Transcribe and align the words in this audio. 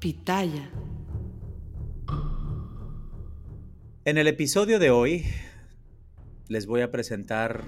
Pitaya. 0.00 0.70
En 4.06 4.16
el 4.16 4.28
episodio 4.28 4.78
de 4.78 4.88
hoy 4.88 5.26
les 6.48 6.64
voy 6.64 6.80
a 6.80 6.90
presentar 6.90 7.64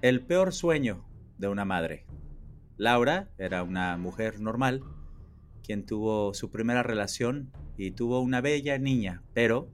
el 0.00 0.24
peor 0.24 0.52
sueño 0.52 1.04
de 1.38 1.48
una 1.48 1.64
madre. 1.64 2.06
Laura 2.76 3.30
era 3.36 3.64
una 3.64 3.96
mujer 3.96 4.38
normal, 4.38 4.84
quien 5.64 5.84
tuvo 5.84 6.34
su 6.34 6.52
primera 6.52 6.84
relación 6.84 7.50
y 7.76 7.90
tuvo 7.90 8.20
una 8.20 8.40
bella 8.40 8.78
niña, 8.78 9.24
pero 9.34 9.68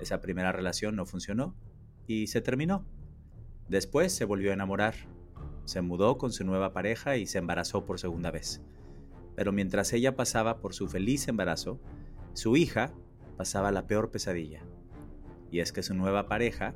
esa 0.00 0.20
primera 0.20 0.50
relación 0.50 0.96
no 0.96 1.06
funcionó 1.06 1.54
y 2.08 2.26
se 2.26 2.40
terminó. 2.40 2.84
Después 3.68 4.12
se 4.12 4.24
volvió 4.24 4.50
a 4.50 4.54
enamorar, 4.54 4.96
se 5.64 5.80
mudó 5.80 6.18
con 6.18 6.32
su 6.32 6.44
nueva 6.44 6.72
pareja 6.72 7.18
y 7.18 7.26
se 7.28 7.38
embarazó 7.38 7.86
por 7.86 8.00
segunda 8.00 8.32
vez. 8.32 8.64
Pero 9.36 9.52
mientras 9.52 9.92
ella 9.92 10.16
pasaba 10.16 10.58
por 10.58 10.74
su 10.74 10.88
feliz 10.88 11.28
embarazo, 11.28 11.78
su 12.32 12.56
hija 12.56 12.92
pasaba 13.36 13.70
la 13.70 13.86
peor 13.86 14.10
pesadilla. 14.10 14.62
Y 15.50 15.60
es 15.60 15.72
que 15.72 15.82
su 15.82 15.94
nueva 15.94 16.26
pareja 16.26 16.74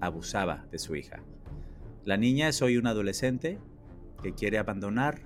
abusaba 0.00 0.66
de 0.70 0.78
su 0.78 0.96
hija. 0.96 1.22
La 2.04 2.16
niña 2.16 2.48
es 2.48 2.62
hoy 2.62 2.76
una 2.76 2.90
adolescente 2.90 3.58
que 4.22 4.32
quiere 4.32 4.58
abandonar, 4.58 5.20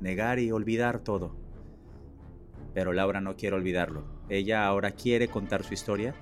negar 0.00 0.38
y 0.38 0.50
olvidar 0.50 0.98
todo. 0.98 1.36
Pero 2.74 2.92
Laura 2.92 3.20
no 3.20 3.36
quiere 3.36 3.56
olvidarlo. 3.56 4.04
Ella 4.28 4.66
ahora 4.66 4.92
quiere 4.92 5.28
contar 5.28 5.62
su 5.62 5.74
historia 5.74 6.14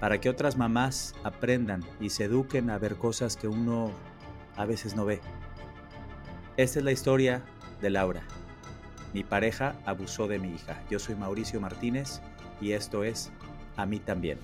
para 0.00 0.20
que 0.20 0.28
otras 0.28 0.56
mamás 0.56 1.14
aprendan 1.22 1.84
y 2.00 2.10
se 2.10 2.24
eduquen 2.24 2.70
a 2.70 2.78
ver 2.78 2.96
cosas 2.96 3.36
que 3.36 3.48
uno 3.48 3.92
a 4.56 4.64
veces 4.64 4.96
no 4.96 5.04
ve. 5.04 5.20
Esta 6.56 6.80
es 6.80 6.84
la 6.84 6.92
historia 6.92 7.42
de 7.80 7.90
Laura. 7.90 8.22
Mi 9.12 9.24
pareja 9.24 9.76
abusó 9.84 10.26
de 10.26 10.38
mi 10.38 10.54
hija. 10.54 10.82
Yo 10.90 10.98
soy 10.98 11.14
Mauricio 11.16 11.60
Martínez 11.60 12.20
y 12.60 12.72
esto 12.72 13.04
es 13.04 13.30
A 13.76 13.84
mí 13.86 13.98
también. 13.98 14.38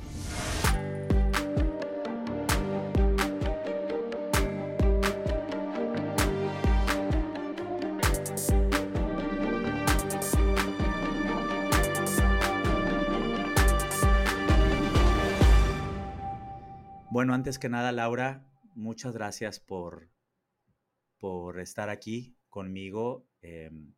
Bueno, 17.11 17.35
antes 17.35 17.59
que 17.59 17.69
nada, 17.69 17.91
Laura, 17.91 18.45
muchas 18.75 19.13
gracias 19.13 19.59
por, 19.59 20.09
por 21.19 21.59
estar 21.59 21.91
aquí 21.91 22.37
conmigo. 22.49 23.27
Em, 23.43 23.93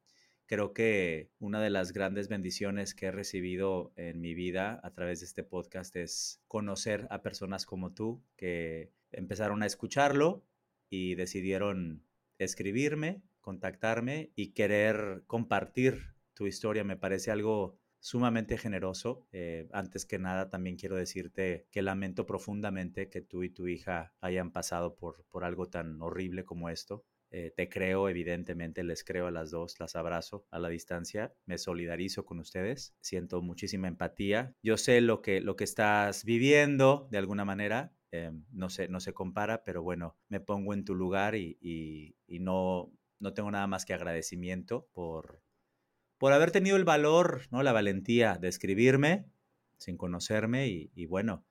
creo 0.51 0.73
que 0.73 1.31
una 1.39 1.61
de 1.61 1.71
las 1.71 1.93
grandes 1.93 2.27
bendiciones 2.27 2.93
que 2.97 3.07
he 3.07 3.13
recibido 3.13 3.93
en 3.95 4.21
mi 4.21 4.35
vida 4.35 4.81
a 4.83 4.91
través 4.91 5.21
de 5.21 5.27
este 5.27 5.45
podcast 5.45 5.95
es 5.95 6.43
conocer 6.49 7.07
a 7.11 7.23
personas 7.23 7.67
como 7.67 7.95
tú 7.95 8.25
que 8.35 8.93
empezaron 9.13 9.63
a 9.63 9.67
escucharlo 9.67 10.45
y 10.89 11.15
decidieron 11.15 12.05
escribirme, 12.39 13.23
contactarme 13.41 14.33
y 14.35 14.49
querer 14.49 15.23
compartir 15.29 16.17
tu 16.35 16.49
historia. 16.49 16.83
Me 16.83 16.97
parece 16.97 17.31
algo 17.31 17.79
sumamente 18.01 18.59
generoso. 18.59 19.29
Eh, 19.31 19.69
antes 19.73 20.05
que 20.05 20.19
nada, 20.19 20.51
también 20.51 20.75
quiero 20.75 20.97
decirte 20.97 21.69
que 21.71 21.81
lamento 21.81 22.27
profundamente 22.27 23.09
que 23.09 23.21
tú 23.21 23.45
y 23.45 23.51
tu 23.51 23.69
hija 23.69 24.17
hayan 24.21 24.51
pasado 24.51 24.97
por, 24.97 25.25
por 25.27 25.45
algo 25.45 25.69
tan 25.69 26.03
horrible 26.03 26.45
como 26.45 26.71
esto. 26.71 27.05
Eh, 27.31 27.53
te 27.57 27.69
creo, 27.69 28.09
evidentemente, 28.09 28.83
les 28.83 29.05
creo 29.05 29.27
a 29.27 29.31
las 29.31 29.51
dos, 29.51 29.79
las 29.79 29.95
abrazo 29.97 30.47
a 30.51 30.59
la 30.59 30.69
distancia, 30.69 31.33
me 31.47 31.59
solidarizo 31.59 32.25
con 32.25 32.41
ustedes, 32.41 32.95
siento 33.01 33.41
muchísima 33.41 33.89
empatía. 33.89 34.55
Yo 34.63 34.77
sé 34.77 35.01
lo 35.01 35.23
que, 35.23 35.41
lo 35.41 35.55
que 35.57 35.65
estás 35.65 36.25
viviendo 36.25 37.09
de 37.11 37.19
alguna 37.19 37.45
manera, 37.45 37.93
eh, 38.11 38.33
no, 38.51 38.69
sé, 38.69 38.89
no 38.89 38.99
se 38.99 39.15
compara, 39.15 39.63
pero 39.63 39.83
bueno, 39.83 40.17
me 40.29 40.41
pongo 40.41 40.75
en 40.75 40.85
tu 40.85 40.95
lugar 40.97 41.37
y, 41.37 41.57
y 41.61 42.39
no, 42.41 42.93
no 43.21 43.33
tengo 43.33 43.51
nada 43.51 43.69
más 43.69 43.85
que 43.85 43.95
agradecimiento 43.95 44.89
por, 44.93 45.41
por 46.21 46.35
haber 46.35 46.51
tenido 46.51 46.77
el 46.77 46.85
valor, 46.85 47.43
¿no? 47.51 47.63
la 47.63 47.73
valentía 47.73 48.37
de 48.39 48.49
escribirme 48.49 49.25
sin 49.79 49.97
conocerme 49.97 50.69
y, 50.69 51.07
bueno, 51.07 51.47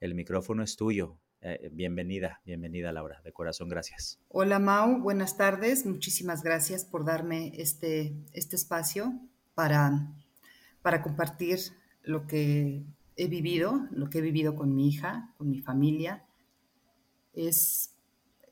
el 0.00 0.16
micrófono 0.16 0.64
es 0.64 0.76
tuyo. 0.76 1.20
Eh, 1.40 1.70
bienvenida, 1.72 2.40
bienvenida 2.44 2.90
Laura, 2.90 3.20
de 3.22 3.32
corazón 3.32 3.68
gracias. 3.68 4.18
Hola 4.28 4.58
Mau, 4.58 4.98
buenas 5.00 5.36
tardes, 5.36 5.86
muchísimas 5.86 6.42
gracias 6.42 6.84
por 6.84 7.04
darme 7.04 7.52
este, 7.54 8.12
este 8.32 8.56
espacio 8.56 9.14
para, 9.54 10.12
para 10.82 11.00
compartir 11.00 11.60
lo 12.02 12.26
que 12.26 12.82
he 13.16 13.28
vivido, 13.28 13.86
lo 13.92 14.10
que 14.10 14.18
he 14.18 14.20
vivido 14.20 14.56
con 14.56 14.74
mi 14.74 14.88
hija, 14.88 15.32
con 15.38 15.48
mi 15.48 15.60
familia. 15.60 16.24
Es, 17.34 17.94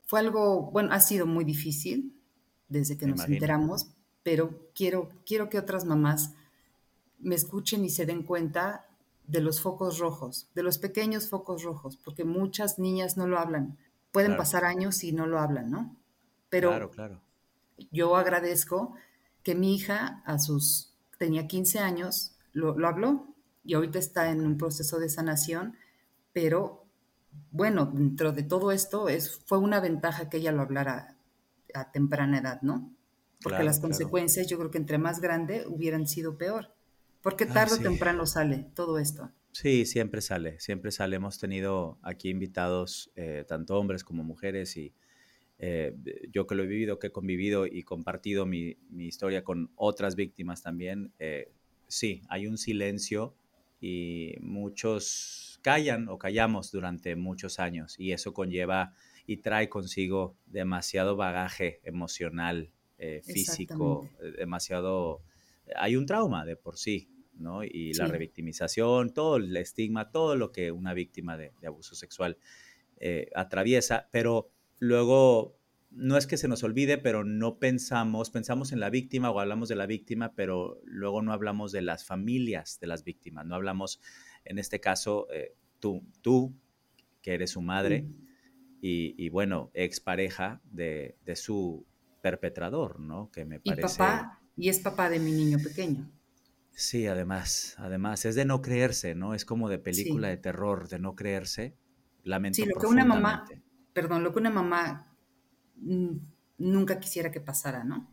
fue 0.05 0.21
algo, 0.21 0.71
bueno, 0.71 0.93
ha 0.93 1.01
sido 1.01 1.25
muy 1.25 1.43
difícil 1.43 2.17
desde 2.69 2.97
que 2.97 3.07
nos 3.07 3.27
enteramos, 3.27 3.89
pero 4.23 4.69
quiero, 4.73 5.09
quiero 5.25 5.49
que 5.49 5.59
otras 5.59 5.83
mamás 5.83 6.35
me 7.19 7.35
escuchen 7.35 7.83
y 7.83 7.89
se 7.89 8.05
den 8.05 8.23
cuenta 8.23 8.86
de 9.27 9.41
los 9.41 9.61
focos 9.61 9.99
rojos, 9.99 10.49
de 10.55 10.63
los 10.63 10.77
pequeños 10.77 11.29
focos 11.29 11.63
rojos, 11.63 11.97
porque 11.97 12.23
muchas 12.23 12.79
niñas 12.79 13.17
no 13.17 13.27
lo 13.27 13.39
hablan. 13.39 13.77
Pueden 14.11 14.37
pasar 14.37 14.65
años 14.65 15.03
y 15.03 15.11
no 15.11 15.27
lo 15.27 15.39
hablan, 15.39 15.69
¿no? 15.69 15.95
Pero 16.49 16.69
claro, 16.69 16.91
claro. 16.91 17.21
yo 17.91 18.15
agradezco 18.15 18.95
que 19.43 19.53
mi 19.53 19.75
hija 19.75 20.23
a 20.25 20.39
sus, 20.39 20.93
tenía 21.17 21.47
15 21.47 21.79
años, 21.79 22.35
lo, 22.53 22.77
lo 22.77 22.87
habló 22.87 23.27
y 23.63 23.73
ahorita 23.73 23.99
está 23.99 24.31
en 24.31 24.45
un 24.45 24.57
proceso 24.57 24.97
de 24.97 25.09
sanación, 25.09 25.75
pero 26.33 26.85
bueno, 27.51 27.85
dentro 27.85 28.31
de 28.31 28.43
todo 28.43 28.71
esto 28.71 29.09
es, 29.09 29.39
fue 29.45 29.57
una 29.57 29.79
ventaja 29.79 30.29
que 30.29 30.37
ella 30.37 30.53
lo 30.53 30.61
hablara 30.61 31.17
a 31.73 31.91
temprana 31.91 32.39
edad, 32.39 32.61
¿no? 32.61 32.97
porque 33.41 33.63
las 33.63 33.79
consecuencias 33.79 34.47
yo 34.47 34.57
creo 34.57 34.71
que 34.71 34.77
entre 34.77 34.97
más 34.97 35.21
grande 35.21 35.65
hubieran 35.67 36.07
sido 36.07 36.37
peor. 36.37 36.73
Porque 37.21 37.45
tarde 37.45 37.75
o 37.75 37.79
temprano 37.79 38.25
sale 38.25 38.65
todo 38.75 38.99
esto. 38.99 39.31
Sí, 39.51 39.85
siempre 39.85 40.21
sale, 40.21 40.59
siempre 40.59 40.91
sale. 40.91 41.15
Hemos 41.15 41.39
tenido 41.39 41.97
aquí 42.03 42.29
invitados, 42.29 43.11
eh, 43.15 43.43
tanto 43.47 43.77
hombres 43.77 44.03
como 44.03 44.23
mujeres, 44.23 44.77
y 44.77 44.93
eh, 45.59 45.95
yo 46.31 46.45
que 46.45 46.55
lo 46.55 46.63
he 46.63 46.67
vivido, 46.67 46.99
que 46.99 47.07
he 47.07 47.11
convivido 47.11 47.65
y 47.65 47.83
compartido 47.83 48.45
mi, 48.45 48.77
mi 48.89 49.07
historia 49.07 49.43
con 49.43 49.71
otras 49.75 50.15
víctimas 50.15 50.61
también, 50.61 51.11
eh, 51.17 51.51
sí, 51.87 52.21
hay 52.29 52.45
un 52.45 52.57
silencio 52.57 53.33
y 53.81 54.35
muchos 54.39 55.59
callan 55.63 56.09
o 56.09 56.19
callamos 56.19 56.71
durante 56.71 57.15
muchos 57.15 57.59
años 57.59 57.99
y 57.99 58.11
eso 58.11 58.33
conlleva 58.33 58.93
y 59.25 59.37
trae 59.37 59.69
consigo 59.69 60.35
demasiado 60.45 61.15
bagaje 61.15 61.79
emocional 61.83 62.69
eh, 62.99 63.21
físico, 63.23 64.09
demasiado... 64.37 65.21
Hay 65.75 65.95
un 65.95 66.05
trauma 66.05 66.45
de 66.45 66.55
por 66.55 66.77
sí, 66.77 67.09
¿no? 67.33 67.63
Y 67.63 67.93
la 67.93 68.07
revictimización, 68.07 69.13
todo 69.13 69.37
el 69.37 69.55
estigma, 69.57 70.11
todo 70.11 70.35
lo 70.35 70.51
que 70.51 70.71
una 70.71 70.93
víctima 70.93 71.37
de, 71.37 71.53
abuso 71.65 71.95
sexual 71.95 72.37
eh, 72.97 73.29
atraviesa, 73.35 74.09
pero 74.11 74.49
luego 74.79 75.57
no 75.89 76.17
es 76.17 76.27
que 76.27 76.37
se 76.37 76.47
nos 76.47 76.63
olvide, 76.63 76.97
pero 76.97 77.23
no 77.23 77.59
pensamos, 77.59 78.29
pensamos 78.29 78.71
en 78.71 78.79
la 78.79 78.89
víctima 78.89 79.31
o 79.31 79.39
hablamos 79.39 79.69
de 79.69 79.75
la 79.75 79.85
víctima, 79.85 80.33
pero 80.35 80.81
luego 80.83 81.21
no 81.21 81.31
hablamos 81.31 81.71
de 81.71 81.81
las 81.81 82.05
familias 82.05 82.79
de 82.79 82.87
las 82.87 83.03
víctimas, 83.03 83.45
no 83.45 83.55
hablamos, 83.55 84.01
en 84.45 84.59
este 84.59 84.79
caso, 84.79 85.27
tú, 85.79 86.03
tú, 86.21 86.53
que 87.21 87.33
eres 87.33 87.51
su 87.51 87.61
madre, 87.61 88.05
y, 88.81 89.15
y, 89.17 89.29
bueno, 89.29 89.71
expareja 89.73 90.61
de, 90.65 91.17
de, 91.25 91.35
su 91.35 91.85
perpetrador, 92.21 92.99
¿no? 92.99 93.31
Que 93.31 93.43
me 93.43 93.59
parece... 93.59 93.95
Y 93.95 93.97
papá, 93.97 94.39
y 94.57 94.69
es 94.69 94.79
papá 94.79 95.09
de 95.09 95.19
mi 95.19 95.31
niño 95.31 95.59
pequeño. 95.59 96.09
Sí, 96.71 97.07
además, 97.07 97.75
además, 97.77 98.25
es 98.25 98.35
de 98.35 98.45
no 98.45 98.61
creerse, 98.61 99.15
¿no? 99.15 99.33
Es 99.33 99.45
como 99.45 99.69
de 99.69 99.79
película 99.79 100.27
de 100.27 100.37
terror, 100.37 100.89
de 100.89 100.99
no 100.99 101.15
creerse. 101.15 101.75
Lamento 102.23 102.57
Sí, 102.57 102.65
lo 102.65 102.79
que 102.79 102.87
una 102.87 103.05
mamá, 103.05 103.45
perdón, 103.93 104.23
lo 104.23 104.33
que 104.33 104.39
una 104.39 104.49
mamá 104.49 105.15
nunca 106.57 106.99
quisiera 106.99 107.31
que 107.31 107.39
pasara, 107.39 107.83
¿no? 107.83 108.11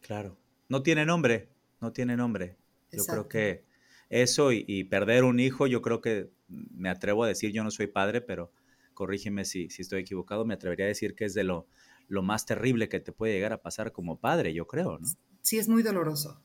Claro. 0.00 0.36
No 0.68 0.82
tiene 0.82 1.06
nombre, 1.06 1.48
no 1.80 1.92
tiene 1.92 2.16
nombre. 2.16 2.56
Yo 2.90 3.04
creo 3.04 3.28
que 3.28 3.64
eso 4.08 4.52
y, 4.52 4.64
y, 4.66 4.84
perder 4.84 5.24
un 5.24 5.40
hijo, 5.40 5.66
yo 5.66 5.82
creo 5.82 6.00
que 6.00 6.30
me 6.48 6.88
atrevo 6.88 7.24
a 7.24 7.28
decir, 7.28 7.52
yo 7.52 7.62
no 7.64 7.70
soy 7.70 7.86
padre, 7.86 8.20
pero 8.20 8.52
corrígeme 8.94 9.44
si, 9.44 9.68
si 9.68 9.82
estoy 9.82 10.00
equivocado, 10.00 10.44
me 10.44 10.54
atrevería 10.54 10.86
a 10.86 10.88
decir 10.88 11.14
que 11.14 11.24
es 11.26 11.34
de 11.34 11.44
lo 11.44 11.66
lo 12.08 12.22
más 12.22 12.46
terrible 12.46 12.88
que 12.88 13.00
te 13.00 13.12
puede 13.12 13.34
llegar 13.34 13.52
a 13.52 13.62
pasar 13.62 13.92
como 13.92 14.18
padre, 14.18 14.54
yo 14.54 14.66
creo, 14.66 14.98
¿no? 14.98 15.06
Sí, 15.46 15.58
es 15.58 15.68
muy 15.68 15.84
doloroso. 15.84 16.42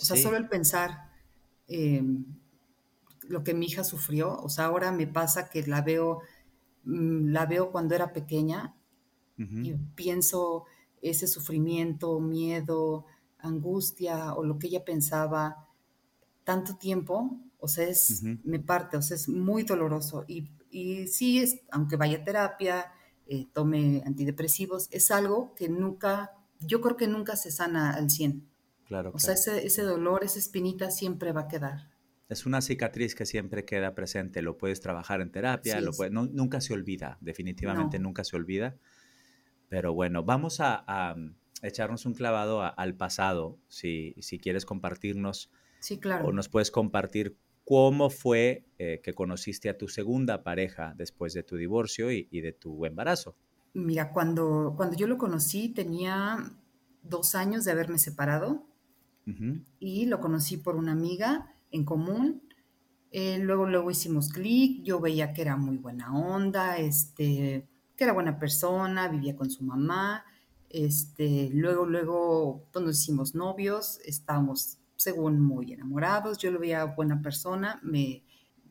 O 0.00 0.02
sea, 0.02 0.16
solo 0.16 0.38
el 0.38 0.48
pensar 0.48 1.10
em, 1.68 2.24
lo 3.28 3.44
que 3.44 3.52
mi 3.52 3.66
hija 3.66 3.84
sufrió, 3.84 4.40
o 4.40 4.48
sea, 4.48 4.64
ahora 4.64 4.92
me 4.92 5.06
pasa 5.06 5.50
que 5.50 5.66
la 5.66 5.82
veo, 5.82 6.20
mm, 6.84 7.32
la 7.32 7.44
veo 7.44 7.70
cuando 7.70 7.94
era 7.94 8.14
pequeña 8.14 8.74
y 9.36 9.74
pienso 9.94 10.64
ese 11.02 11.26
sufrimiento, 11.26 12.18
miedo, 12.18 13.04
angustia 13.38 14.32
o 14.32 14.42
lo 14.42 14.58
que 14.58 14.68
ella 14.68 14.86
pensaba 14.86 15.68
tanto 16.44 16.76
tiempo, 16.76 17.38
o 17.58 17.68
sea, 17.68 17.86
es, 17.88 18.22
me 18.22 18.58
parte, 18.58 18.96
o 18.96 19.02
sea, 19.02 19.16
es 19.16 19.28
muy 19.28 19.64
doloroso. 19.64 20.24
Y, 20.26 20.50
y 20.70 21.08
sí, 21.08 21.40
es, 21.40 21.60
aunque 21.70 21.96
vaya 21.96 22.18
a 22.18 22.24
terapia, 22.24 22.92
eh, 23.26 23.48
tome 23.52 24.02
antidepresivos, 24.06 24.88
es 24.90 25.10
algo 25.10 25.54
que 25.54 25.68
nunca, 25.68 26.32
yo 26.60 26.80
creo 26.80 26.96
que 26.96 27.08
nunca 27.08 27.36
se 27.36 27.50
sana 27.50 27.92
al 27.92 28.10
100. 28.10 28.48
Claro. 28.86 29.12
O 29.14 29.18
sea, 29.18 29.34
ese, 29.34 29.66
ese 29.66 29.82
dolor, 29.82 30.24
esa 30.24 30.38
espinita 30.38 30.90
siempre 30.90 31.32
va 31.32 31.42
a 31.42 31.48
quedar. 31.48 31.90
Es 32.28 32.46
una 32.46 32.60
cicatriz 32.60 33.14
que 33.14 33.26
siempre 33.26 33.64
queda 33.64 33.94
presente, 33.94 34.40
lo 34.40 34.56
puedes 34.56 34.80
trabajar 34.80 35.20
en 35.20 35.32
terapia, 35.32 35.80
lo 35.80 35.92
puedes, 35.92 36.12
nunca 36.12 36.60
se 36.60 36.72
olvida, 36.72 37.18
definitivamente 37.20 37.98
nunca 37.98 38.22
se 38.22 38.36
olvida. 38.36 38.76
Pero 39.68 39.94
bueno, 39.94 40.22
vamos 40.22 40.58
a, 40.60 41.16
echarnos 41.62 42.06
un 42.06 42.14
clavado 42.14 42.62
al 42.62 42.94
pasado, 42.94 43.58
si, 43.68 44.14
si 44.20 44.38
quieres 44.38 44.64
compartirnos. 44.64 45.50
Sí, 45.80 45.98
claro. 45.98 46.26
O 46.26 46.32
nos 46.32 46.48
puedes 46.48 46.70
compartir 46.70 47.36
cómo 47.70 48.10
fue 48.10 48.64
eh, 48.78 49.00
que 49.02 49.12
conociste 49.12 49.68
a 49.68 49.78
tu 49.78 49.86
segunda 49.86 50.42
pareja 50.42 50.92
después 50.96 51.34
de 51.34 51.44
tu 51.44 51.54
divorcio 51.56 52.10
y, 52.10 52.26
de 52.40 52.52
tu 52.52 52.84
embarazo. 52.84 53.36
Mira, 53.72 54.12
cuando, 54.12 54.74
cuando 54.76 54.96
yo 54.96 55.06
lo 55.06 55.18
conocí 55.18 55.68
tenía 55.68 56.52
dos 57.02 57.34
años 57.34 57.64
de 57.64 57.72
haberme 57.72 57.98
separado 57.98 58.66
y 59.78 60.06
lo 60.06 60.18
conocí 60.18 60.56
por 60.56 60.74
una 60.74 60.90
amiga 60.90 61.54
en 61.70 61.84
común. 61.84 62.42
Eh, 63.12 63.38
luego, 63.38 63.66
luego 63.66 63.90
hicimos 63.90 64.28
clic, 64.28 64.82
yo 64.82 64.98
veía 64.98 65.32
que 65.32 65.42
era 65.42 65.56
muy 65.56 65.76
buena 65.76 66.12
onda, 66.12 66.78
este, 66.78 67.68
que 67.94 68.04
era 68.04 68.12
buena 68.12 68.40
persona, 68.40 69.06
vivía 69.06 69.36
con 69.36 69.50
su 69.50 69.62
mamá. 69.62 70.24
Este, 70.68 71.48
luego, 71.52 71.86
luego, 71.86 72.66
cuando 72.72 72.90
hicimos 72.90 73.36
novios, 73.36 74.00
estábamos 74.04 74.78
según 74.96 75.40
muy 75.40 75.72
enamorados, 75.72 76.38
yo 76.38 76.50
lo 76.50 76.58
veía 76.58 76.84
buena 76.84 77.22
persona, 77.22 77.80
me, 77.82 78.22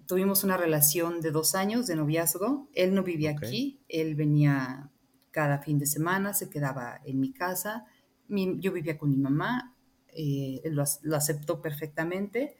tuvimos 0.09 0.43
una 0.43 0.57
relación 0.57 1.21
de 1.21 1.29
dos 1.29 1.53
años 1.53 1.85
de 1.85 1.95
noviazgo, 1.95 2.67
él 2.73 2.95
no 2.95 3.03
vivía 3.03 3.29
aquí, 3.29 3.79
él 3.87 4.15
venía 4.15 4.89
cada 5.29 5.59
fin 5.59 5.77
de 5.77 5.85
semana, 5.85 6.33
se 6.33 6.49
quedaba 6.49 6.99
en 7.05 7.19
mi 7.19 7.31
casa, 7.31 7.85
yo 8.27 8.73
vivía 8.73 8.97
con 8.97 9.11
mi 9.11 9.17
mamá, 9.17 9.75
eh, 10.07 10.61
él 10.63 10.73
lo, 10.73 11.15
aceptó 11.15 11.61
perfectamente 11.61 12.57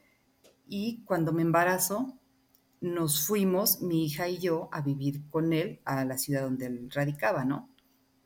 y 0.67 1.01
cuando 1.05 1.33
me 1.33 1.41
embarazo, 1.41 2.19
nos 2.81 3.25
fuimos, 3.25 3.81
mi 3.81 4.05
hija 4.05 4.29
y 4.29 4.37
yo, 4.37 4.69
a 4.71 4.81
vivir 4.83 5.27
con 5.31 5.51
él 5.51 5.79
a 5.85 6.05
la 6.05 6.19
ciudad 6.19 6.43
donde 6.43 6.67
él 6.67 6.91
radicaba, 6.91 7.45
¿no? 7.45 7.73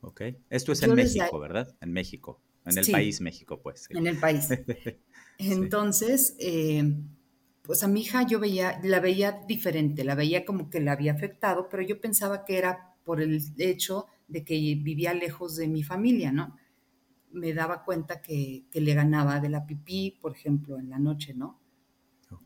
Ok. 0.02 0.22
Esto 0.50 0.74
es 0.74 0.84
en 0.84 0.96
México, 0.96 1.40
¿verdad? 1.40 1.74
En 1.80 1.94
México. 1.94 2.42
En 2.66 2.78
el 2.78 2.92
país 2.92 3.22
México, 3.22 3.62
pues. 3.62 3.88
En 3.90 4.06
el 4.06 4.19
país. 4.19 4.50
Entonces, 5.38 6.36
eh, 6.40 6.84
pues 7.63 7.81
a 7.81 7.88
mi 7.88 8.01
hija 8.01 8.24
yo 8.27 8.39
veía, 8.39 8.80
la 8.83 9.00
veía 9.00 9.44
diferente, 9.48 10.04
la 10.04 10.15
veía 10.15 10.45
como 10.45 10.69
que 10.69 10.81
la 10.81 10.92
había 10.92 11.13
afectado, 11.13 11.69
pero 11.69 11.81
yo 11.81 12.00
pensaba 12.00 12.44
que 12.45 12.57
era 12.57 12.94
por 13.06 13.21
el 13.21 13.42
hecho 13.57 14.07
de 14.27 14.44
que 14.44 14.56
vivía 14.56 15.13
lejos 15.13 15.56
de 15.56 15.68
mi 15.68 15.81
familia, 15.81 16.31
¿no? 16.31 16.57
Me 17.31 17.54
daba 17.54 17.83
cuenta 17.83 18.21
que, 18.21 18.65
le 18.71 18.94
ganaba 18.94 19.39
de 19.39 19.50
la 19.50 19.65
pipí, 19.65 20.19
por 20.21 20.36
ejemplo, 20.36 20.77
en 20.77 20.89
la 20.89 21.00
noche, 21.00 21.33
¿no? 21.33 21.60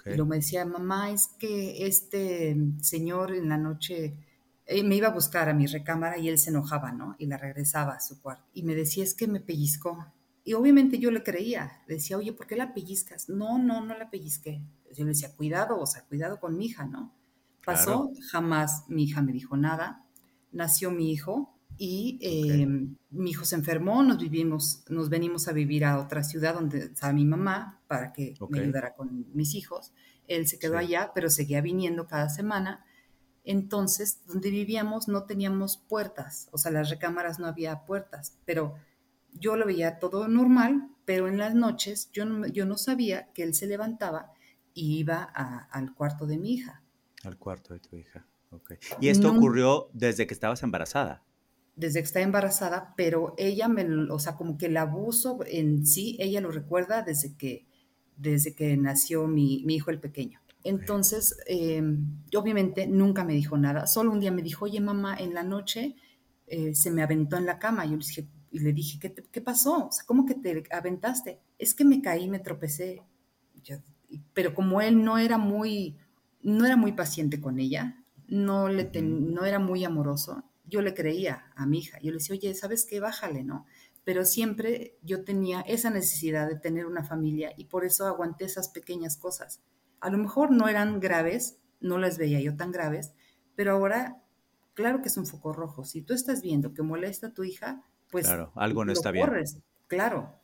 Y 0.06 0.10
luego 0.10 0.26
me 0.26 0.36
decía, 0.38 0.66
mamá, 0.66 1.12
es 1.12 1.28
que 1.40 1.88
este 1.88 2.56
señor 2.82 3.34
en 3.34 3.50
la 3.50 3.58
noche 3.58 4.18
eh, 4.66 4.84
me 4.84 4.98
iba 4.98 5.08
a 5.08 5.14
buscar 5.14 5.50
a 5.50 5.54
mi 5.54 5.66
recámara 5.66 6.18
y 6.18 6.28
él 6.28 6.38
se 6.38 6.50
enojaba, 6.50 6.92
¿no? 6.92 7.16
Y 7.18 7.26
la 7.26 7.38
regresaba 7.38 7.94
a 7.94 8.00
su 8.02 8.22
cuarto. 8.22 8.46
Y 8.54 8.64
me 8.64 8.76
decía, 8.76 9.04
es 9.04 9.14
que 9.14 9.28
me 9.28 9.40
pellizcó. 9.40 10.06
Y 10.44 10.54
obviamente 10.54 11.00
yo 11.00 11.10
le 11.10 11.24
creía. 11.24 11.82
Decía, 11.88 12.18
oye, 12.18 12.34
¿por 12.34 12.48
qué 12.48 12.56
la 12.56 12.74
pellizcas? 12.74 13.30
No, 13.30 13.58
no, 13.58 13.84
no 13.84 13.98
la 13.98 14.10
pellizqué. 14.10 14.62
Yo 14.96 15.04
le 15.04 15.10
decía, 15.10 15.36
cuidado, 15.36 15.80
o 15.80 15.86
sea, 15.86 16.04
cuidado 16.06 16.40
con 16.40 16.58
mi 16.58 16.66
hija, 16.66 16.86
¿no? 16.86 17.14
Pasó, 17.66 18.12
jamás 18.32 18.86
mi 18.88 19.04
hija 19.04 19.22
me 19.22 19.34
dijo 19.34 19.58
nada. 19.58 20.06
Nació 20.52 20.90
mi 20.90 21.12
hijo 21.12 21.58
y 21.78 22.18
em, 22.22 22.96
mi 23.10 23.32
hijo 23.32 23.46
se 23.46 23.56
enfermó, 23.56 24.02
nos 24.04 24.18
vivimos, 24.18 24.86
nos 24.90 25.10
venimos 25.10 25.48
a 25.48 25.52
vivir 25.52 25.86
a 25.86 26.00
otra 26.00 26.24
ciudad 26.24 26.54
donde 26.54 26.86
estaba 26.86 27.14
mi 27.14 27.26
mamá 27.26 27.82
para 27.88 28.14
que 28.14 28.34
me 28.50 28.60
ayudara 28.62 28.96
con 28.96 29.28
mis 29.34 29.54
hijos. 29.54 29.94
Él 30.28 30.48
se 30.48 30.60
quedó 30.60 30.78
allá, 30.78 31.12
pero 31.14 31.30
seguía 31.30 31.62
viniendo 31.62 32.08
cada 32.08 32.30
semana. 32.30 32.86
Entonces, 33.44 34.22
donde 34.26 34.50
vivíamos 34.50 35.08
no 35.08 35.24
teníamos 35.24 35.78
puertas, 35.78 36.50
o 36.52 36.58
sea, 36.58 36.72
las 36.72 36.90
recámaras 36.90 37.40
no 37.40 37.48
había 37.48 37.86
puertas, 37.86 38.38
pero 38.46 38.76
yo 39.34 39.56
lo 39.56 39.66
veía 39.66 40.00
todo 40.00 40.28
normal, 40.28 40.90
pero 41.06 41.28
en 41.28 41.38
las 41.38 41.54
noches 41.54 42.10
yo 42.12 42.26
no, 42.26 42.48
yo 42.48 42.66
no 42.66 42.78
sabía 42.78 43.32
que 43.34 43.44
él 43.44 43.54
se 43.54 43.68
levantaba 43.68 44.34
y 44.78 45.00
iba 45.00 45.24
al 45.24 45.96
cuarto 45.96 46.28
de 46.28 46.38
mi 46.38 46.54
hija. 46.54 46.84
Al 47.24 47.38
cuarto 47.38 47.74
de 47.74 47.80
tu 47.80 47.96
hija, 47.96 48.28
ok. 48.52 48.74
¿Y 49.02 49.10
esto 49.10 49.32
ocurrió 49.32 49.90
desde 49.92 50.28
que 50.28 50.36
estabas 50.36 50.62
embarazada? 50.62 51.24
Desde 51.76 52.00
que 52.00 52.06
estaba 52.06 52.24
embarazada, 52.24 52.94
pero 52.96 53.34
ella 53.38 53.68
me, 53.68 53.86
o 54.12 54.20
sea, 54.20 54.36
como 54.36 54.58
que 54.58 54.68
el 54.68 54.78
abuso 54.78 55.40
en 55.48 55.86
sí, 55.88 56.16
ella 56.20 56.42
lo 56.42 56.52
recuerda 56.52 57.02
desde 57.02 57.36
que, 57.36 57.66
desde 58.18 58.54
que 58.54 58.78
nació 58.78 59.28
mi, 59.28 59.64
hijo 59.68 59.90
el 59.90 60.00
pequeño. 60.00 60.42
Entonces, 60.64 61.38
eh, 61.48 61.82
obviamente 62.36 62.86
nunca 62.86 63.24
me 63.24 63.34
dijo 63.34 63.58
nada, 63.58 63.88
solo 63.88 64.12
un 64.12 64.20
día 64.20 64.32
me 64.32 64.44
dijo, 64.44 64.66
oye 64.66 64.80
mamá, 64.80 65.16
en 65.18 65.34
la 65.34 65.42
noche 65.42 65.96
eh, 66.46 66.76
se 66.76 66.92
me 66.92 67.02
aventó 67.02 67.36
en 67.38 67.48
la 67.48 67.58
cama. 67.58 67.86
Yo 67.86 67.98
le 67.98 68.06
dije, 68.06 68.28
y 68.52 68.60
le 68.60 68.74
dije, 68.74 69.00
¿qué, 69.00 69.12
¿qué, 69.32 69.42
pasó? 69.42 69.88
O 69.88 69.92
sea, 69.92 70.06
¿cómo 70.06 70.26
que 70.26 70.36
te 70.36 70.64
aventaste? 70.72 71.40
Es 71.58 71.74
que 71.74 71.84
me 71.84 72.02
caí, 72.02 72.30
me 72.30 72.40
tropecé. 72.40 73.02
Pero 74.34 74.54
como 74.54 74.82
él 74.82 75.04
no 75.04 75.18
era 75.18 75.38
muy, 75.38 75.98
no 76.42 76.66
era 76.66 76.76
muy 76.76 76.94
paciente 76.94 77.42
con 77.42 77.60
ella, 77.60 78.04
no, 78.28 78.68
le 78.68 78.90
no 79.02 79.46
era 79.46 79.60
muy 79.60 79.84
amoroso, 79.84 80.44
yo 80.66 80.82
le 80.82 80.94
creía 80.94 81.52
a 81.56 81.66
mi 81.66 81.80
hija. 81.80 81.98
Yo 82.02 82.12
le 82.12 82.18
decía, 82.18 82.36
oye, 82.36 82.54
¿sabes 82.54 82.86
qué? 82.86 83.00
Bájale, 83.00 83.44
¿no? 83.44 83.66
Pero 84.04 84.26
siempre 84.26 84.98
yo 85.02 85.24
tenía 85.24 85.62
esa 85.62 85.90
necesidad 85.90 86.48
de 86.48 86.58
tener 86.58 86.86
una 86.86 87.04
familia 87.04 87.54
y 87.58 87.66
por 87.66 87.86
eso 87.86 88.06
aguanté 88.06 88.46
esas 88.46 88.70
pequeñas 88.70 89.18
cosas. 89.18 89.62
A 90.00 90.10
lo 90.10 90.18
mejor 90.18 90.52
no 90.52 90.68
eran 90.68 91.00
graves, 91.00 91.60
no 91.80 91.98
las 91.98 92.18
veía 92.18 92.40
yo 92.40 92.56
tan 92.56 92.72
graves, 92.72 93.14
pero 93.56 93.72
ahora, 93.74 94.24
claro 94.74 95.02
que 95.02 95.10
es 95.10 95.18
un 95.18 95.26
foco 95.26 95.54
rojo. 95.54 95.84
Si 95.84 96.02
tú 96.02 96.14
estás 96.14 96.42
viendo 96.42 96.74
que 96.74 96.84
molesta 96.84 97.28
a 97.28 97.34
tu 97.34 97.44
hija, 97.44 97.84
pues 98.10 98.26
claro, 98.26 98.52
algo 98.56 98.86
no 98.86 98.92
está 98.92 99.12
bien. 99.12 99.30
Claro. 99.88 100.40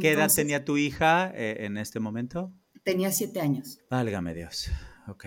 ¿Qué 0.00 0.12
edad 0.12 0.30
tenía 0.34 0.64
tu 0.64 0.76
hija 0.76 1.30
eh, 1.34 1.64
en 1.64 1.76
este 1.76 2.00
momento? 2.00 2.52
Tenía 2.86 3.10
siete 3.10 3.40
años. 3.40 3.80
Válgame 3.90 4.32
Dios. 4.32 4.70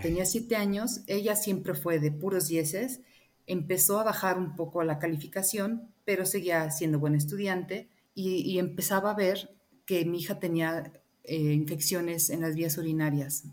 Tenía 0.01 0.25
siete 0.25 0.55
años, 0.55 1.01
ella 1.07 1.35
siempre 1.35 1.73
fue 1.73 1.99
de 1.99 2.09
puros 2.09 2.47
dieces, 2.47 3.01
empezó 3.47 3.99
a 3.99 4.05
bajar 4.05 4.37
un 4.37 4.55
poco 4.55 4.81
la 4.83 4.97
calificación, 4.97 5.91
pero 6.05 6.25
seguía 6.25 6.71
siendo 6.71 6.99
buen 6.99 7.15
estudiante 7.15 7.89
y, 8.15 8.57
empezaba 8.59 9.11
a 9.11 9.13
ver 9.13 9.53
que 9.85 10.05
mi 10.05 10.19
hija 10.19 10.39
tenía 10.39 10.93
eh, 11.25 11.35
infecciones 11.35 12.29
en 12.29 12.39
las 12.39 12.55
vías 12.55 12.77
urinarias, 12.77 13.43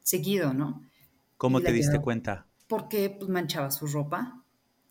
seguido, 0.00 0.52
¿no? 0.52 0.82
¿Cómo 1.36 1.60
te 1.60 1.72
diste 1.72 2.00
cuenta? 2.00 2.46
Porque 2.66 3.10
pues, 3.10 3.30
manchaba 3.30 3.70
su 3.70 3.86
ropa 3.86 4.42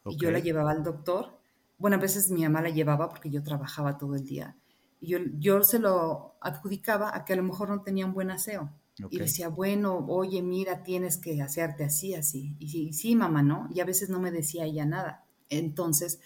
y 0.05 0.15
yo 0.15 0.31
la 0.31 0.39
llevaba 0.39 0.71
al 0.71 0.83
doctor 0.83 1.35
bueno, 1.77 1.97
a 1.97 1.99
veces 1.99 2.31
mi 2.31 2.43
mamá 2.43 2.61
la 2.61 2.69
llevaba 2.69 3.09
porque 3.09 3.29
yo 3.29 3.43
trabajaba 3.43 3.97
todo 3.97 4.15
el 4.15 4.25
día. 4.25 4.55
Yo, 5.01 5.19
yo 5.37 5.63
se 5.63 5.79
lo 5.79 6.35
adjudicaba 6.41 7.15
a 7.15 7.25
que 7.25 7.33
a 7.33 7.35
lo 7.35 7.43
mejor 7.43 7.69
no 7.69 7.81
tenía 7.81 8.05
un 8.05 8.13
buen 8.13 8.31
aseo. 8.31 8.71
Y 9.09 9.17
decía, 9.17 9.49
bueno, 9.49 10.05
oye, 10.07 10.41
mira, 10.41 10.81
tienes 10.83 11.17
que 11.17 11.41
hacerte 11.41 11.83
así, 11.83 12.15
así. 12.15 12.55
Y 12.59 12.69
sí, 12.69 12.93
sí, 12.93 13.15
mamá, 13.15 13.43
¿no? 13.43 13.67
Y 13.73 13.81
a 13.81 13.85
veces 13.85 14.09
no 14.09 14.21
me 14.21 14.31
decía 14.31 14.63
ella 14.63 14.85
nada. 14.85 15.25
Entonces, 15.49 16.21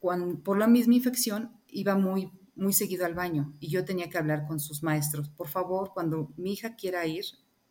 cuando, 0.00 0.38
por 0.40 0.58
la 0.58 0.66
misma 0.66 0.94
infección, 0.94 1.52
iba 1.66 1.96
muy, 1.96 2.30
muy 2.56 2.72
seguido 2.72 3.06
al 3.06 3.14
baño 3.14 3.52
y 3.58 3.68
yo 3.68 3.84
tenía 3.84 4.10
que 4.10 4.18
hablar 4.18 4.46
con 4.46 4.60
sus 4.60 4.82
maestros. 4.82 5.28
Por 5.28 5.48
favor, 5.48 5.92
cuando 5.94 6.32
mi 6.36 6.52
hija 6.52 6.76
quiera 6.76 7.06
ir, 7.06 7.24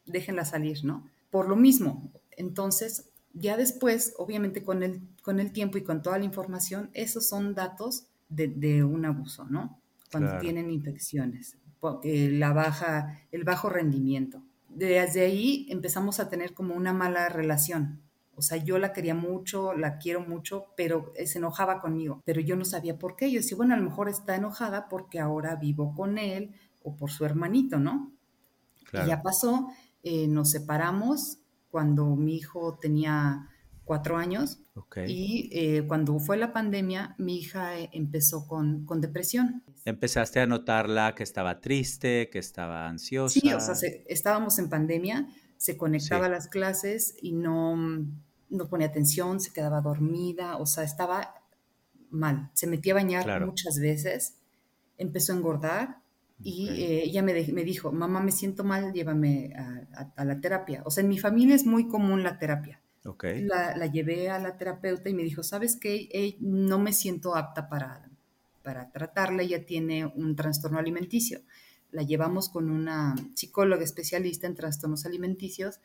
déjenla 0.06 0.46
salir, 0.46 0.84
¿no? 0.84 1.08
Por 1.30 1.48
lo 1.48 1.56
mismo. 1.56 2.12
Entonces, 2.32 3.10
ya 3.34 3.58
después, 3.58 4.14
obviamente 4.18 4.64
con 4.64 4.84
el, 4.84 5.02
con 5.22 5.40
el 5.40 5.52
tiempo 5.52 5.78
y 5.78 5.84
con 5.84 6.02
toda 6.02 6.20
la 6.20 6.26
información, 6.26 6.90
esos 6.94 7.28
son 7.28 7.56
datos 7.56 8.08
de, 8.30 8.84
un 8.84 9.06
abuso, 9.06 9.46
¿no? 9.46 9.80
Cuando 10.20 10.40
tienen 10.40 10.72
infecciones, 10.72 11.58
porque 11.80 12.30
la 12.32 12.54
baja, 12.54 13.20
el 13.32 13.44
bajo 13.44 13.70
rendimiento. 13.70 14.42
Desde 14.70 15.22
ahí 15.22 15.68
empezamos 15.70 16.20
a 16.20 16.30
tener 16.30 16.54
como 16.54 16.76
una 16.76 16.94
mala 16.94 17.30
relación. 17.30 18.02
O 18.36 18.42
sea, 18.42 18.58
yo 18.58 18.80
la 18.80 18.94
quería 18.94 19.14
mucho, 19.14 19.74
la 19.74 19.98
quiero 19.98 20.22
mucho, 20.22 20.68
pero 20.76 21.14
se 21.26 21.38
enojaba 21.38 21.82
conmigo. 21.82 22.22
Pero 22.26 22.42
yo 22.42 22.56
no 22.56 22.66
sabía 22.66 22.98
por 22.98 23.16
qué. 23.16 23.32
Yo 23.32 23.40
decía, 23.40 23.58
bueno, 23.58 23.76
a 23.76 23.78
lo 23.78 23.84
mejor 23.84 24.10
está 24.10 24.36
enojada 24.36 24.88
porque 24.90 25.20
ahora 25.20 25.56
vivo 25.56 25.94
con 25.94 26.18
él 26.18 26.56
o 26.82 26.96
por 26.96 27.12
su 27.12 27.26
hermanito, 27.26 27.80
¿no? 27.80 28.12
Y 28.92 29.08
ya 29.08 29.22
pasó, 29.22 29.70
eh, 30.04 30.28
nos 30.28 30.52
separamos 30.52 31.40
cuando 31.70 32.16
mi 32.16 32.36
hijo 32.36 32.78
tenía 32.80 33.50
cuatro 33.86 34.18
años. 34.18 34.60
Y 35.08 35.50
eh, 35.52 35.86
cuando 35.88 36.20
fue 36.20 36.38
la 36.38 36.54
pandemia, 36.54 37.16
mi 37.18 37.38
hija 37.38 37.80
eh, 37.80 37.90
empezó 37.94 38.48
con, 38.48 38.86
con, 38.86 39.02
depresión. 39.02 39.64
¿Empezaste 39.86 40.40
a 40.40 40.48
notarla 40.48 41.16
que 41.16 41.24
estaba 41.24 41.62
triste, 41.62 42.30
que 42.32 42.40
estaba 42.40 42.88
ansiosa? 42.88 43.40
Sí, 43.40 43.54
o 43.54 43.60
sea, 43.60 43.76
estábamos 44.08 44.58
en 44.60 44.70
pandemia, 44.70 45.28
se 45.58 45.78
conectaba 45.78 46.26
a 46.26 46.30
las 46.30 46.48
clases 46.48 47.16
y 47.22 47.34
no, 47.34 47.76
no 48.50 48.70
ponía 48.70 48.88
atención, 48.88 49.40
se 49.40 49.52
quedaba 49.52 49.82
dormida, 49.82 50.58
o 50.58 50.66
sea, 50.66 50.84
estaba 50.84 51.36
mal. 52.10 52.50
Se 52.54 52.68
metía 52.68 52.94
a 52.94 52.96
bañar 52.96 53.46
muchas 53.46 53.80
veces, 53.80 54.38
empezó 54.98 55.34
a 55.34 55.36
engordar 55.36 56.04
y 56.42 56.70
eh, 56.70 57.04
ella 57.06 57.22
me, 57.22 57.34
me, 57.34 57.64
dijo, 57.64 57.92
mamá, 57.92 58.22
me 58.22 58.32
siento 58.32 58.64
mal, 58.64 58.92
llévame 58.92 59.54
a, 60.16 60.26
la 60.26 60.42
terapia. 60.42 60.82
O 60.86 60.92
sea, 60.92 61.04
en 61.04 61.10
mi 61.10 61.18
familia 61.18 61.56
es 61.56 61.66
muy 61.66 61.88
común 61.88 62.24
la 62.24 62.38
terapia. 62.38 62.82
La, 63.44 63.86
llevé 63.88 64.30
a 64.30 64.40
la 64.40 64.58
terapeuta 64.58 65.10
y 65.10 65.14
me 65.14 65.24
dijo, 65.24 65.44
¿sabes 65.44 65.76
qué? 65.76 66.38
no 66.40 66.80
me 66.80 66.94
siento 66.94 67.36
apta 67.36 67.68
para, 67.68 68.10
para 68.62 68.92
tratarla, 68.92 69.44
ella 69.44 69.66
tiene 69.66 70.06
un 70.06 70.36
trastorno 70.36 70.80
alimenticio. 70.80 71.42
La 71.92 72.04
llevamos 72.04 72.50
con 72.50 72.72
una 72.72 73.16
psicóloga 73.36 73.84
especialista 73.84 74.48
en 74.48 74.56
trastornos 74.56 75.06
alimenticios 75.06 75.80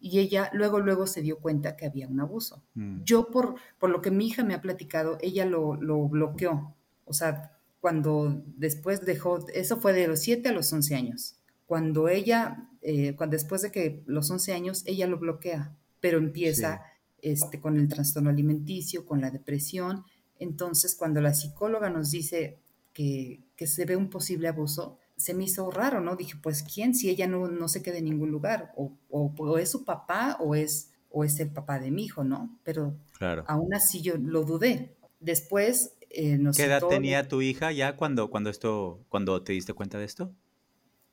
y 0.00 0.18
ella 0.18 0.50
luego, 0.52 0.80
luego 0.80 1.06
se 1.06 1.22
dio 1.22 1.38
cuenta 1.38 1.76
que 1.76 1.86
había 1.86 2.08
un 2.08 2.20
abuso. 2.20 2.62
Mm. 2.74 3.04
Yo, 3.04 3.28
por, 3.28 3.54
por 3.78 3.90
lo 3.90 4.02
que 4.02 4.10
mi 4.10 4.26
hija 4.26 4.42
me 4.42 4.54
ha 4.54 4.60
platicado, 4.60 5.16
ella 5.22 5.46
lo, 5.46 5.76
lo 5.76 6.08
bloqueó. 6.08 6.74
O 7.06 7.12
sea, 7.14 7.56
cuando 7.80 8.42
después 8.56 9.04
dejó, 9.06 9.46
eso 9.54 9.80
fue 9.80 9.92
de 9.92 10.08
los 10.08 10.20
7 10.20 10.48
a 10.48 10.52
los 10.52 10.72
11 10.72 10.94
años. 10.96 11.36
Cuando 11.66 12.08
ella, 12.08 12.68
eh, 12.82 13.14
cuando 13.14 13.34
después 13.34 13.62
de 13.62 13.70
que 13.70 14.02
los 14.06 14.30
11 14.30 14.52
años, 14.52 14.82
ella 14.86 15.06
lo 15.06 15.18
bloquea 15.18 15.74
pero 16.04 16.18
empieza 16.18 16.82
este, 17.22 17.58
con 17.58 17.78
el 17.78 17.88
trastorno 17.88 18.28
alimenticio, 18.28 19.06
con 19.06 19.22
la 19.22 19.30
depresión. 19.30 20.04
Entonces, 20.38 20.94
cuando 20.94 21.22
la 21.22 21.32
psicóloga 21.32 21.88
nos 21.88 22.10
dice 22.10 22.58
que, 22.92 23.40
que, 23.56 23.66
se 23.66 23.86
ve 23.86 23.96
un 23.96 24.10
posible 24.10 24.48
abuso, 24.48 24.98
se 25.16 25.32
me 25.32 25.44
hizo 25.44 25.70
raro, 25.70 26.02
¿no? 26.02 26.14
Dije, 26.14 26.34
pues, 26.42 26.62
¿quién? 26.62 26.94
Si 26.94 27.08
ella 27.08 27.26
no, 27.26 27.48
no 27.48 27.68
se 27.68 27.80
queda 27.80 27.96
en 27.96 28.04
ningún 28.04 28.30
lugar, 28.30 28.74
o, 28.76 28.92
o, 29.08 29.56
es 29.56 29.70
su 29.70 29.86
papá 29.86 30.36
o 30.40 30.54
es, 30.54 30.90
o 31.08 31.24
es 31.24 31.40
el 31.40 31.48
papá 31.48 31.78
de 31.78 31.90
mi 31.90 32.04
hijo, 32.04 32.22
¿no? 32.22 32.54
Pero 32.64 32.94
claro. 33.16 33.44
aún 33.46 33.72
así 33.72 34.02
yo 34.02 34.18
lo 34.18 34.44
dudé. 34.44 34.98
Después 35.20 35.94
eh, 36.10 36.36
nos 36.36 36.54
¿Qué 36.54 36.64
edad 36.64 36.82
tenía 36.86 37.28
tu 37.28 37.40
hija 37.40 37.72
ya 37.72 37.96
cuando, 37.96 38.28
cuando, 38.28 38.50
esto, 38.50 39.00
cuando 39.08 39.42
te 39.42 39.54
diste 39.54 39.72
cuenta 39.72 39.96
de 39.98 40.04
esto? 40.04 40.34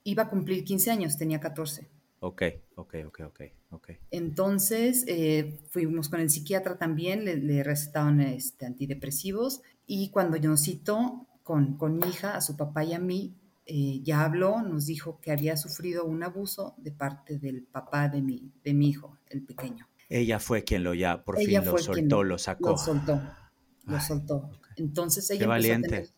Iba 0.03 0.23
a 0.23 0.29
cumplir 0.29 0.65
15 0.65 0.91
años, 0.91 1.17
tenía 1.17 1.39
14. 1.39 1.87
Ok, 2.23 2.43
ok, 2.75 2.95
ok, 3.07 3.19
ok. 3.25 3.41
okay. 3.71 3.97
Entonces 4.11 5.03
eh, 5.07 5.59
fuimos 5.71 6.07
con 6.07 6.19
el 6.19 6.29
psiquiatra 6.29 6.77
también, 6.77 7.25
le, 7.25 7.63
recetaron 7.63 8.21
este, 8.21 8.67
antidepresivos 8.67 9.61
y 9.87 10.11
cuando 10.11 10.37
yo 10.37 10.55
citó 10.55 11.25
con, 11.41 11.77
con 11.77 11.97
mi 11.97 12.07
hija, 12.07 12.35
a 12.35 12.41
su 12.41 12.55
papá 12.55 12.83
y 12.83 12.93
a 12.93 12.99
mí, 12.99 13.35
eh, 13.65 14.01
ya 14.03 14.23
habló, 14.23 14.61
nos 14.61 14.85
dijo 14.85 15.19
que 15.19 15.31
había 15.31 15.57
sufrido 15.57 16.05
un 16.05 16.21
abuso 16.21 16.75
de 16.77 16.91
parte 16.91 17.39
del 17.39 17.63
papá 17.63 18.07
de 18.07 18.21
mi, 18.21 18.51
de 18.63 18.73
mi 18.75 18.89
hijo, 18.89 19.17
el 19.27 19.41
pequeño. 19.41 19.87
Ella 20.07 20.39
fue 20.39 20.63
quien 20.63 20.83
lo 20.83 20.93
ya, 20.93 21.23
por 21.23 21.37
fin 21.37 21.65
lo 21.65 21.77
soltó, 21.79 22.23
lo 22.23 22.37
sacó. 22.37 22.71
Lo 22.71 22.77
soltó, 22.77 23.21
lo 23.85 23.99
soltó. 23.99 24.51
Entonces 24.77 25.27
ella... 25.31 25.39
Qué 25.39 25.47
valiente. 25.47 26.09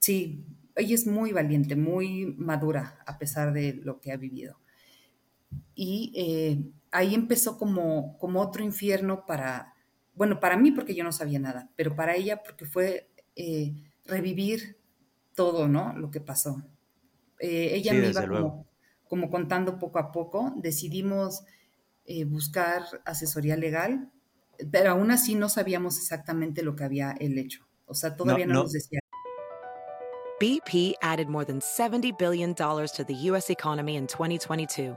sí, 0.00 0.44
ella 0.74 0.94
es 0.94 1.06
muy 1.06 1.32
valiente, 1.32 1.76
muy 1.76 2.34
madura 2.36 2.98
a 3.06 3.16
pesar 3.18 3.52
de 3.52 3.74
lo 3.74 4.00
que 4.00 4.10
ha 4.10 4.16
vivido. 4.16 4.59
Y 5.74 6.12
eh, 6.14 6.70
ahí 6.90 7.14
empezó 7.14 7.58
como, 7.58 8.18
como 8.18 8.40
otro 8.40 8.62
infierno 8.62 9.24
para, 9.26 9.74
bueno, 10.14 10.40
para 10.40 10.56
mí 10.56 10.72
porque 10.72 10.94
yo 10.94 11.04
no 11.04 11.12
sabía 11.12 11.38
nada, 11.38 11.70
pero 11.76 11.94
para 11.94 12.14
ella 12.14 12.42
porque 12.42 12.66
fue 12.66 13.10
eh, 13.36 13.74
revivir 14.04 14.76
todo, 15.34 15.68
¿no? 15.68 15.94
Lo 15.96 16.10
que 16.10 16.20
pasó. 16.20 16.62
Eh, 17.38 17.70
ella 17.74 17.94
me 17.94 18.08
iba 18.08 18.26
como, 18.26 18.66
como, 19.08 19.30
contando 19.30 19.78
poco 19.78 19.98
a 19.98 20.12
poco, 20.12 20.52
decidimos 20.56 21.44
buscar 22.26 22.82
asesoría 23.04 23.56
legal, 23.56 24.10
pero 24.72 24.90
aún 24.90 25.12
así 25.12 25.36
no 25.36 25.48
sabíamos 25.48 25.96
exactamente 25.96 26.64
lo 26.64 26.74
que 26.74 26.82
había 26.82 27.12
el 27.12 27.38
hecho. 27.38 27.64
O 27.86 27.94
sea, 27.94 28.16
todavía 28.16 28.46
no, 28.46 28.54
no 28.54 28.62
nos 28.62 28.72
decía. 28.72 28.98
BP 30.40 30.94
added 31.02 31.28
more 31.28 31.44
than 31.44 31.60
$70 31.60 32.18
billion 32.18 32.54
to 32.54 33.04
the 33.06 33.14
U.S. 33.30 33.50
economy 33.50 33.96
in 33.96 34.06
2022. 34.06 34.96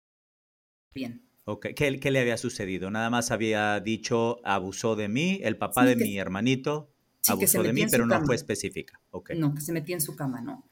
bien. 0.93 1.23
Ok, 1.45 1.67
¿Qué, 1.75 1.99
¿Qué, 1.99 2.11
le 2.11 2.19
había 2.19 2.37
sucedido? 2.37 2.91
Nada 2.91 3.09
más 3.09 3.31
había 3.31 3.79
dicho, 3.79 4.39
abusó 4.43 4.95
de 4.95 5.09
mí, 5.09 5.39
el 5.43 5.57
papá 5.57 5.85
de 5.85 5.95
mi 5.95 6.17
hermanito 6.17 6.91
abusó 7.27 7.63
de 7.63 7.73
mí, 7.73 7.85
pero 7.89 8.05
no 8.05 8.23
fue 8.25 8.35
específica. 8.35 8.99
Okay. 9.11 9.37
No, 9.39 9.53
que 9.53 9.61
se 9.61 9.73
metía 9.73 9.95
en 9.95 10.01
su 10.01 10.15
cama, 10.15 10.41
no. 10.41 10.65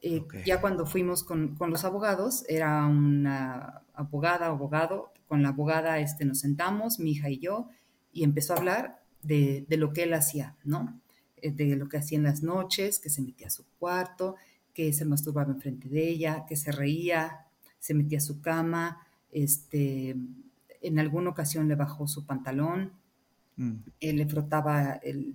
Eh, 0.00 0.24
ya 0.46 0.60
cuando 0.60 0.86
fuimos 0.86 1.24
con, 1.24 1.56
con, 1.56 1.70
los 1.70 1.84
abogados, 1.84 2.44
era 2.48 2.86
una 2.86 3.82
abogada, 3.94 4.46
abogado, 4.46 5.12
con 5.26 5.42
la 5.42 5.48
abogada 5.50 5.98
este, 5.98 6.24
nos 6.24 6.40
sentamos, 6.40 7.00
mi 7.00 7.12
hija 7.12 7.30
y 7.30 7.38
yo, 7.38 7.68
y 8.12 8.22
empezó 8.22 8.54
a 8.54 8.58
hablar 8.58 9.02
de, 9.22 9.66
de 9.68 9.76
lo 9.76 9.92
que 9.92 10.04
él 10.04 10.14
hacía, 10.14 10.56
¿no? 10.64 11.00
Eh, 11.42 11.50
de 11.50 11.76
lo 11.76 11.88
que 11.88 11.98
hacía 11.98 12.18
en 12.18 12.24
las 12.24 12.42
noches, 12.42 13.00
que 13.00 13.10
se 13.10 13.22
metía 13.22 13.48
a 13.48 13.50
su 13.50 13.64
cuarto, 13.78 14.36
que 14.72 14.92
se 14.92 15.04
masturbaba 15.04 15.52
enfrente 15.52 15.88
de 15.88 16.08
ella, 16.08 16.44
que 16.48 16.54
se 16.54 16.70
reía, 16.70 17.46
se 17.80 17.94
metía 17.94 18.18
a 18.18 18.22
su 18.22 18.40
cama, 18.40 19.04
este, 19.30 20.16
en 20.82 20.98
alguna 20.98 21.30
ocasión 21.30 21.68
le 21.68 21.74
bajó 21.74 22.06
su 22.06 22.24
pantalón, 22.26 22.92
mm. 23.56 23.74
él 24.00 24.16
le 24.16 24.26
frotaba 24.26 24.94
el 25.02 25.34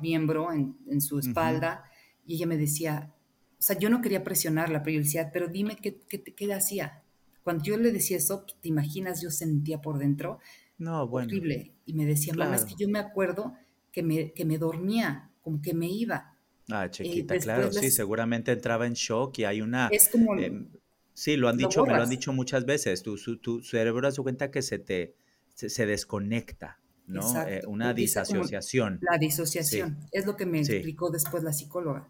miembro 0.00 0.52
en, 0.52 1.00
su 1.00 1.18
espalda 1.18 1.84
y 2.26 2.36
ella 2.36 2.46
me 2.46 2.56
decía, 2.56 3.12
o 3.58 3.62
sea, 3.62 3.78
yo 3.78 3.90
no 3.90 4.00
quería 4.00 4.24
presionarla, 4.24 4.82
pero 4.82 4.96
yo 4.96 5.02
decía, 5.02 5.30
pero 5.32 5.48
dime 5.48 5.76
qué, 5.76 6.00
qué, 6.08 6.52
hacía. 6.52 7.02
Cuando 7.44 7.64
yo 7.64 7.76
le 7.76 7.92
decía 7.92 8.16
eso, 8.16 8.44
te 8.60 8.68
imaginas, 8.68 9.20
yo 9.22 9.30
sentía 9.30 9.80
por 9.80 9.98
dentro 9.98 10.38
no, 10.78 11.06
bueno. 11.06 11.28
horrible. 11.28 11.72
Y 11.86 11.94
me 11.94 12.04
decía, 12.04 12.34
mamá, 12.34 12.56
es 12.56 12.64
que 12.64 12.74
yo 12.76 12.88
me 12.88 12.98
acuerdo 12.98 13.54
que 13.92 14.02
me, 14.02 14.32
que 14.32 14.44
me 14.44 14.58
dormía, 14.58 15.30
como 15.40 15.62
que 15.62 15.74
me 15.74 15.86
iba. 15.86 16.36
Ah, 16.70 16.88
chiquita, 16.90 17.38
claro, 17.38 17.72
sí, 17.72 17.90
seguramente 17.90 18.52
entraba 18.52 18.86
en 18.86 18.94
shock 18.94 19.38
y 19.38 19.44
hay 19.44 19.60
una... 19.60 19.88
Es 19.88 20.08
como... 20.08 20.36
Em, 20.36 20.68
Sí, 21.14 21.36
lo 21.36 21.48
han 21.48 21.56
dicho, 21.56 21.84
me 21.84 21.94
lo 21.94 22.02
han 22.02 22.08
dicho 22.08 22.32
muchas 22.32 22.64
veces. 22.64 23.02
Tu, 23.02 23.16
tu, 23.38 23.62
cerebro 23.62 24.10
da 24.10 24.22
cuenta 24.22 24.50
que 24.50 24.62
se 24.62 24.78
te 24.78 25.14
se, 25.54 25.86
desconecta, 25.86 26.78
¿no? 27.06 27.42
Eh, 27.46 27.62
una 27.66 27.92
disociación. 27.92 28.98
La 29.02 29.18
disociación, 29.18 29.98
es 30.10 30.26
lo 30.26 30.36
que 30.36 30.46
me 30.46 30.60
explicó 30.60 31.10
después 31.10 31.42
la 31.42 31.52
psicóloga, 31.52 32.08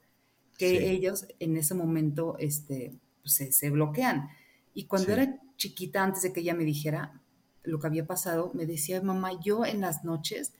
que 0.57 0.91
ellos 0.91 1.27
en 1.41 1.57
ese 1.57 1.75
momento 1.75 2.37
este, 2.39 2.95
pues, 3.23 3.57
se, 3.57 3.71
bloquean. 3.71 4.29
Y 4.75 4.85
cuando 4.85 5.13
era 5.13 5.39
chiquita, 5.57 6.03
antes 6.03 6.23
de 6.23 6.33
que 6.33 6.41
ella 6.41 6.55
me 6.55 6.65
dijera 6.65 7.21
lo 7.65 7.79
que 7.79 7.89
había 7.89 8.07
pasado, 8.07 8.53
me 8.55 8.67
decía, 8.67 9.03
mamá, 9.03 9.33
yo 9.45 9.67
en 9.67 9.81
las 9.81 10.05
noches, 10.05 10.55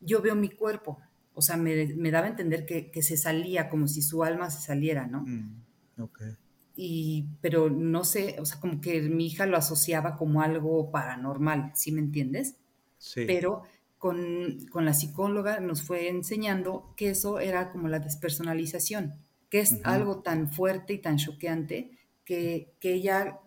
yo 0.00 0.20
veo 0.20 0.34
mi 0.34 0.50
cuerpo. 0.50 0.98
O 1.34 1.40
sea, 1.40 1.56
me, 1.56 1.94
me 1.94 2.10
daba 2.10 2.26
a 2.26 2.30
entender 2.30 2.66
que, 2.66 2.90
que, 2.90 3.02
se 3.02 3.16
salía, 3.16 3.70
como 3.70 3.88
si 3.88 4.02
su 4.02 4.22
alma 4.22 4.50
se 4.50 4.60
saliera, 4.60 5.06
¿no? 5.06 5.22
Mm, 5.22 5.62
okay 5.98 6.36
y, 6.74 7.26
pero 7.40 7.68
no 7.70 8.04
sé, 8.04 8.36
o 8.40 8.46
sea, 8.46 8.60
como 8.60 8.80
que 8.80 9.02
mi 9.02 9.26
hija 9.26 9.46
lo 9.46 9.56
asociaba 9.56 10.16
como 10.16 10.42
algo 10.42 10.90
paranormal, 10.90 11.72
¿sí 11.74 11.92
me 11.92 12.00
entiendes? 12.00 12.56
Sí. 12.98 13.24
Pero 13.26 13.62
con, 13.98 14.58
con, 14.70 14.84
la 14.84 14.94
psicóloga 14.94 15.60
nos 15.60 15.82
fue 15.82 16.08
enseñando 16.08 16.94
que 16.96 17.10
eso 17.10 17.40
era 17.40 17.70
como 17.70 17.88
la 17.88 17.98
despersonalización, 17.98 19.12
que 19.50 19.60
es 19.60 19.80
algo 19.84 20.22
tan 20.22 20.50
fuerte 20.50 20.94
y 20.94 20.98
tan 20.98 21.18
choqueante 21.18 21.90
que, 22.24 22.72
que 22.80 22.94
ella 22.94 23.40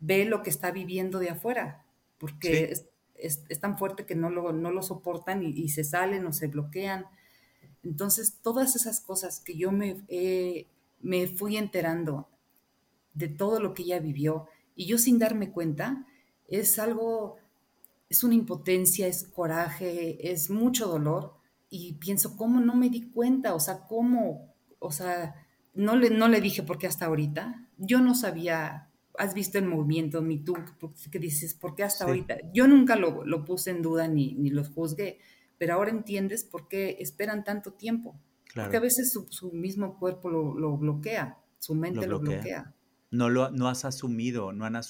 ve 0.00 0.24
lo 0.24 0.42
que 0.42 0.50
está 0.50 0.70
viviendo 0.70 1.18
de 1.18 1.30
afuera, 1.30 1.86
porque 2.18 2.72
es, 2.72 2.86
es, 3.48 3.60
tan 3.60 3.78
fuerte 3.78 4.06
que 4.06 4.14
no 4.14 4.28
lo, 4.30 4.52
no 4.52 4.70
lo 4.70 4.82
soportan 4.82 5.42
y, 5.42 5.68
se 5.68 5.84
salen 5.84 6.26
o 6.26 6.32
se 6.32 6.48
bloquean. 6.48 7.06
Entonces, 7.82 8.38
todas 8.42 8.76
esas 8.76 9.00
cosas 9.00 9.40
que 9.40 9.56
yo 9.56 9.72
me, 9.72 10.04
me 11.00 11.26
fui 11.28 11.56
enterando 11.56 12.28
de 13.12 13.28
todo 13.28 13.60
lo 13.60 13.74
que 13.74 13.82
ella 13.82 13.98
vivió 13.98 14.46
y 14.74 14.86
yo 14.86 14.98
sin 14.98 15.18
darme 15.18 15.50
cuenta, 15.50 16.06
es 16.48 16.78
algo 16.78 17.38
es 18.10 18.24
una 18.24 18.34
impotencia, 18.34 19.06
es 19.06 19.22
coraje, 19.22 20.32
es 20.32 20.50
mucho 20.50 20.88
dolor. 20.88 21.34
Y 21.70 21.94
pienso, 21.94 22.36
¿cómo 22.36 22.60
no 22.60 22.74
me 22.74 22.90
di 22.90 23.08
cuenta? 23.10 23.54
O 23.54 23.60
sea, 23.60 23.86
¿cómo? 23.86 24.52
O 24.80 24.90
sea, 24.90 25.36
no 25.74 25.94
le, 25.94 26.10
no 26.10 26.28
le 26.28 26.40
dije 26.40 26.64
por 26.64 26.76
qué 26.76 26.88
hasta 26.88 27.06
ahorita. 27.06 27.68
Yo 27.78 28.00
no 28.00 28.16
sabía, 28.16 28.90
has 29.16 29.32
visto 29.32 29.58
el 29.58 29.66
movimiento 29.66 30.20
Me 30.22 30.38
Too, 30.38 30.56
que 31.10 31.18
dices, 31.20 31.54
¿por 31.54 31.76
qué 31.76 31.84
hasta 31.84 32.04
ahorita? 32.04 32.38
Yo 32.52 32.66
nunca 32.66 32.96
lo, 32.96 33.24
lo, 33.24 33.44
puse 33.44 33.70
en 33.70 33.80
duda 33.80 34.08
ni, 34.08 34.34
ni 34.34 34.50
los 34.50 34.70
juzgué, 34.70 35.20
pero 35.56 35.74
ahora 35.74 35.90
entiendes 35.90 36.42
por 36.42 36.66
qué 36.66 36.96
esperan 36.98 37.44
tanto 37.44 37.74
tiempo. 37.74 38.18
Porque 38.52 38.76
a 38.76 38.80
veces 38.80 39.12
su, 39.12 39.28
su 39.30 39.52
mismo 39.52 39.96
cuerpo 40.00 40.28
lo, 40.28 40.58
lo, 40.58 40.76
bloquea, 40.76 41.38
su 41.60 41.76
mente 41.76 42.08
lo 42.08 42.18
bloquea. 42.18 42.74
No 43.10 43.28
lo 43.28 43.50
no 43.50 43.68
has 43.68 43.84
asumido, 43.84 44.52
no 44.52 44.64
han 44.64 44.80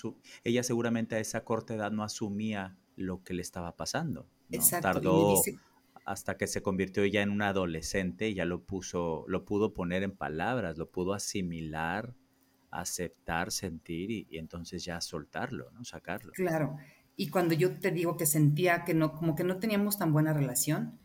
ella 0.45 0.63
seguramente 0.63 1.15
a 1.15 1.21
esa 1.21 1.45
corta 1.45 1.75
edad 1.75 1.91
no 1.91 2.03
asumía 2.03 2.77
lo 2.97 3.23
que 3.23 3.35
le 3.35 3.43
estaba 3.43 3.77
pasando. 3.77 4.29
Exacto. 4.51 4.89
Tardó 4.89 5.43
hasta 6.05 6.37
que 6.37 6.47
se 6.47 6.63
convirtió 6.63 7.05
ya 7.07 7.23
en 7.23 7.31
una 7.31 7.49
adolescente, 7.49 8.35
ya 8.35 8.45
lo 8.45 8.65
puso, 8.65 9.25
lo 9.29 9.45
pudo 9.45 9.73
poner 9.73 10.03
en 10.03 10.11
palabras, 10.11 10.77
lo 10.77 10.91
pudo 10.91 11.15
asimilar, 11.15 12.15
aceptar, 12.71 13.51
sentir 13.53 14.11
y, 14.11 14.27
entonces 14.39 14.85
ya 14.85 15.01
soltarlo, 15.01 15.71
¿no? 15.73 15.85
Sacarlo. 15.85 16.33
Claro. 16.33 16.77
Y 17.17 17.29
cuando 17.29 17.55
yo 17.55 17.79
te 17.79 17.91
digo 17.91 18.17
que 18.17 18.27
sentía 18.27 18.85
que 18.85 18.95
no, 18.95 19.13
como 19.13 19.35
que 19.35 19.45
no 19.45 19.59
teníamos 19.59 19.99
tan 19.99 20.13
buena 20.13 20.33
relación, 20.33 20.99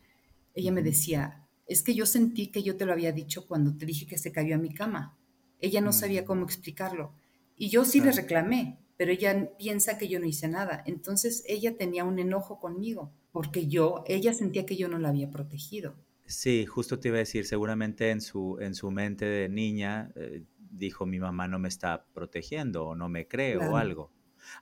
ella 0.54 0.72
me 0.72 0.82
decía, 0.82 1.46
es 1.66 1.82
que 1.82 1.94
yo 1.94 2.06
sentí 2.06 2.48
que 2.48 2.62
yo 2.62 2.76
te 2.76 2.86
lo 2.86 2.92
había 2.92 3.12
dicho 3.12 3.46
cuando 3.46 3.76
te 3.76 3.86
dije 3.86 4.06
que 4.06 4.18
se 4.18 4.32
cayó 4.32 4.56
a 4.56 4.58
mi 4.58 4.72
cama. 4.72 5.16
Ella 5.60 5.80
no 5.80 5.92
sabía 5.92 6.22
mm. 6.22 6.26
cómo 6.26 6.44
explicarlo. 6.44 7.12
Y 7.56 7.70
yo 7.70 7.84
sí 7.84 8.00
le 8.00 8.12
reclamé, 8.12 8.78
pero 8.96 9.12
ella 9.12 9.50
piensa 9.58 9.98
que 9.98 10.08
yo 10.08 10.20
no 10.20 10.26
hice 10.26 10.48
nada. 10.48 10.82
Entonces 10.86 11.44
ella 11.46 11.76
tenía 11.76 12.04
un 12.04 12.18
enojo 12.18 12.58
conmigo, 12.58 13.12
porque 13.32 13.66
yo, 13.66 14.04
ella 14.06 14.34
sentía 14.34 14.66
que 14.66 14.76
yo 14.76 14.88
no 14.88 14.98
la 14.98 15.08
había 15.08 15.30
protegido. 15.30 15.96
Sí, 16.26 16.66
justo 16.66 16.98
te 16.98 17.08
iba 17.08 17.16
a 17.16 17.20
decir, 17.20 17.46
seguramente 17.46 18.10
en 18.10 18.20
su, 18.20 18.58
en 18.60 18.74
su 18.74 18.90
mente 18.90 19.24
de 19.24 19.48
niña 19.48 20.10
eh, 20.16 20.44
dijo, 20.58 21.06
mi 21.06 21.18
mamá 21.18 21.46
no 21.48 21.58
me 21.58 21.68
está 21.68 22.04
protegiendo 22.12 22.86
o 22.86 22.94
no 22.94 23.08
me 23.08 23.28
cree 23.28 23.56
o 23.56 23.76
algo. 23.76 24.12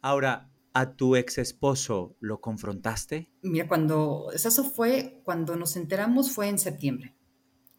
Ahora, 0.03 0.51
¿a 0.73 0.95
tu 0.95 1.17
ex 1.17 1.39
esposo 1.39 2.17
lo 2.21 2.41
confrontaste? 2.41 3.31
Mira, 3.43 3.67
cuando, 3.67 4.31
eso 4.33 4.65
fue, 4.65 5.23
cuando 5.25 5.57
nos 5.57 5.77
enteramos 5.77 6.33
fue 6.33 6.49
en 6.49 6.59
septiembre. 6.59 7.15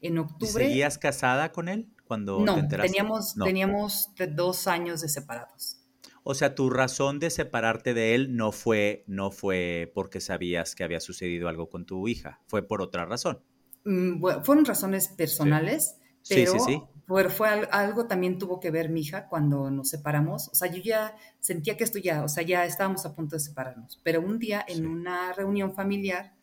En 0.05 0.17
octubre. 0.19 0.65
¿Seguías 0.65 0.97
casada 0.97 1.51
con 1.51 1.67
él 1.67 1.89
cuando 2.05 2.39
no, 2.39 2.67
Teníamos, 2.67 3.35
no, 3.35 3.45
teníamos 3.45 4.09
dos 4.35 4.67
años 4.67 5.01
de 5.01 5.09
separados. 5.09 5.81
O 6.23 6.33
sea, 6.33 6.55
tu 6.55 6.69
razón 6.69 7.19
de 7.19 7.29
separarte 7.29 7.93
de 7.93 8.15
él 8.15 8.35
no 8.35 8.51
fue, 8.51 9.03
no 9.07 9.31
fue 9.31 9.91
porque 9.93 10.19
sabías 10.19 10.73
que 10.73 10.83
había 10.83 10.99
sucedido 10.99 11.49
algo 11.49 11.69
con 11.69 11.85
tu 11.85 12.07
hija, 12.07 12.41
fue 12.47 12.67
por 12.67 12.81
otra 12.81 13.05
razón. 13.05 13.41
Mm, 13.83 14.23
fueron 14.43 14.65
razones 14.65 15.09
personales, 15.09 15.97
pero 16.27 16.53
sí, 16.53 16.59
sí, 16.59 16.81
fue, 17.05 17.29
fue, 17.29 17.47
algo 17.71 18.07
también 18.07 18.39
tuvo 18.39 18.59
que 18.59 18.71
ver 18.71 18.89
mi 18.89 19.01
hija 19.01 19.27
cuando 19.27 19.69
nos 19.69 19.89
separamos. 19.89 20.47
O 20.49 20.55
sea, 20.55 20.71
yo 20.71 20.81
ya 20.81 21.15
sentía 21.39 21.77
que 21.77 21.83
esto 21.83 21.99
ya, 21.99 22.23
o 22.23 22.27
sea, 22.27 22.43
ya 22.43 22.65
estábamos 22.65 23.05
a 23.05 23.15
punto 23.15 23.35
de 23.35 23.41
separarnos. 23.41 24.01
Pero 24.03 24.21
un 24.21 24.39
día 24.39 24.65
en 24.67 24.87
una 24.87 25.31
reunión 25.33 25.75
familiar 25.75 26.33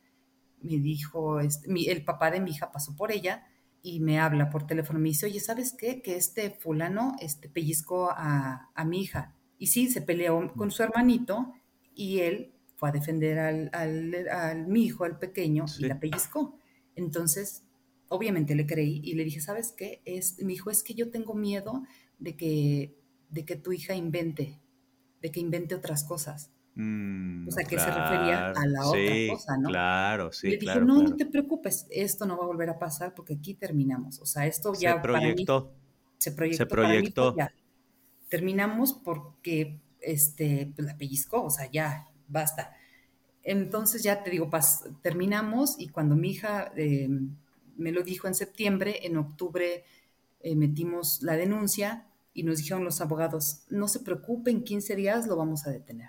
me 0.60 0.78
dijo, 0.78 1.40
este, 1.40 1.68
el 1.90 2.04
papá 2.04 2.30
de 2.30 2.40
mi 2.40 2.52
hija 2.52 2.70
pasó 2.70 2.94
por 2.94 3.10
ella 3.10 3.44
y 3.82 4.00
me 4.00 4.18
habla 4.18 4.48
por 4.48 4.66
teléfono. 4.66 4.98
Me 4.98 5.08
dice, 5.08 5.26
oye, 5.26 5.40
¿sabes 5.40 5.74
qué? 5.76 6.00
Que 6.02 6.16
este 6.16 6.50
fulano 6.50 7.16
este, 7.20 7.48
pellizcó 7.48 8.10
a, 8.10 8.70
a 8.74 8.84
mi 8.84 9.02
hija. 9.02 9.36
Y 9.58 9.68
sí, 9.68 9.90
se 9.90 10.02
peleó 10.02 10.52
con 10.54 10.70
su 10.70 10.82
hermanito 10.82 11.52
y 11.94 12.20
él 12.20 12.54
fue 12.82 12.88
a 12.88 12.92
defender 12.92 13.38
al, 13.38 13.70
al, 13.72 14.66
mi 14.66 14.86
hijo, 14.86 15.04
al 15.04 15.18
pequeño, 15.18 15.66
y 15.78 15.84
la 15.84 16.00
pellizcó. 16.00 16.58
Entonces, 16.96 17.62
obviamente 18.08 18.56
le 18.56 18.66
creí 18.66 19.00
y 19.04 19.14
le 19.14 19.22
dije, 19.22 19.40
¿sabes 19.40 19.70
qué? 19.70 20.02
Es, 20.04 20.42
mi 20.42 20.54
hijo, 20.54 20.68
es 20.68 20.82
que 20.82 20.94
yo 20.94 21.10
tengo 21.10 21.34
miedo 21.34 21.84
de 22.18 22.36
que, 22.36 22.98
de 23.30 23.44
que 23.44 23.54
tu 23.54 23.72
hija 23.72 23.94
invente, 23.94 24.60
de 25.20 25.30
que 25.30 25.38
invente 25.38 25.76
otras 25.76 26.02
cosas. 26.02 26.50
Mm, 26.74 27.48
o 27.48 27.50
sea, 27.50 27.64
que 27.64 27.78
se 27.78 27.86
refería 27.86 28.50
a 28.50 28.66
la 28.66 28.86
otra 28.86 29.14
cosa, 29.30 29.56
¿no? 29.58 29.68
Claro, 29.68 30.32
sí. 30.32 30.48
Y 30.48 30.50
le 30.52 30.56
dije, 30.58 30.80
no, 30.80 31.02
no 31.02 31.16
te 31.16 31.26
preocupes, 31.26 31.86
esto 31.90 32.24
no 32.24 32.36
va 32.38 32.44
a 32.44 32.46
volver 32.46 32.70
a 32.70 32.78
pasar 32.78 33.14
porque 33.14 33.34
aquí 33.34 33.54
terminamos. 33.54 34.20
O 34.20 34.26
sea, 34.26 34.46
esto 34.46 34.72
ya. 34.74 34.94
Se 34.94 35.00
proyectó. 35.00 35.72
se 36.18 36.32
proyectó. 36.32 36.56
Se 36.56 36.66
proyectó. 36.66 37.36
Para 37.36 37.52
terminamos 38.32 38.94
porque 38.94 39.78
este, 40.00 40.72
pues, 40.74 40.86
la 40.88 40.96
pellizcó, 40.96 41.42
o 41.42 41.50
sea, 41.50 41.70
ya, 41.70 42.08
basta. 42.28 42.74
Entonces 43.42 44.02
ya 44.02 44.22
te 44.22 44.30
digo, 44.30 44.48
terminamos 45.02 45.76
y 45.78 45.88
cuando 45.88 46.16
mi 46.16 46.30
hija 46.30 46.72
eh, 46.74 47.10
me 47.76 47.92
lo 47.92 48.02
dijo 48.02 48.28
en 48.28 48.34
septiembre, 48.34 49.00
en 49.02 49.18
octubre 49.18 49.84
eh, 50.40 50.56
metimos 50.56 51.22
la 51.22 51.36
denuncia 51.36 52.06
y 52.32 52.44
nos 52.44 52.56
dijeron 52.56 52.84
los 52.84 53.02
abogados, 53.02 53.64
no 53.68 53.86
se 53.86 54.00
preocupen, 54.00 54.64
15 54.64 54.96
días 54.96 55.26
lo 55.26 55.36
vamos 55.36 55.66
a 55.66 55.70
detener. 55.70 56.08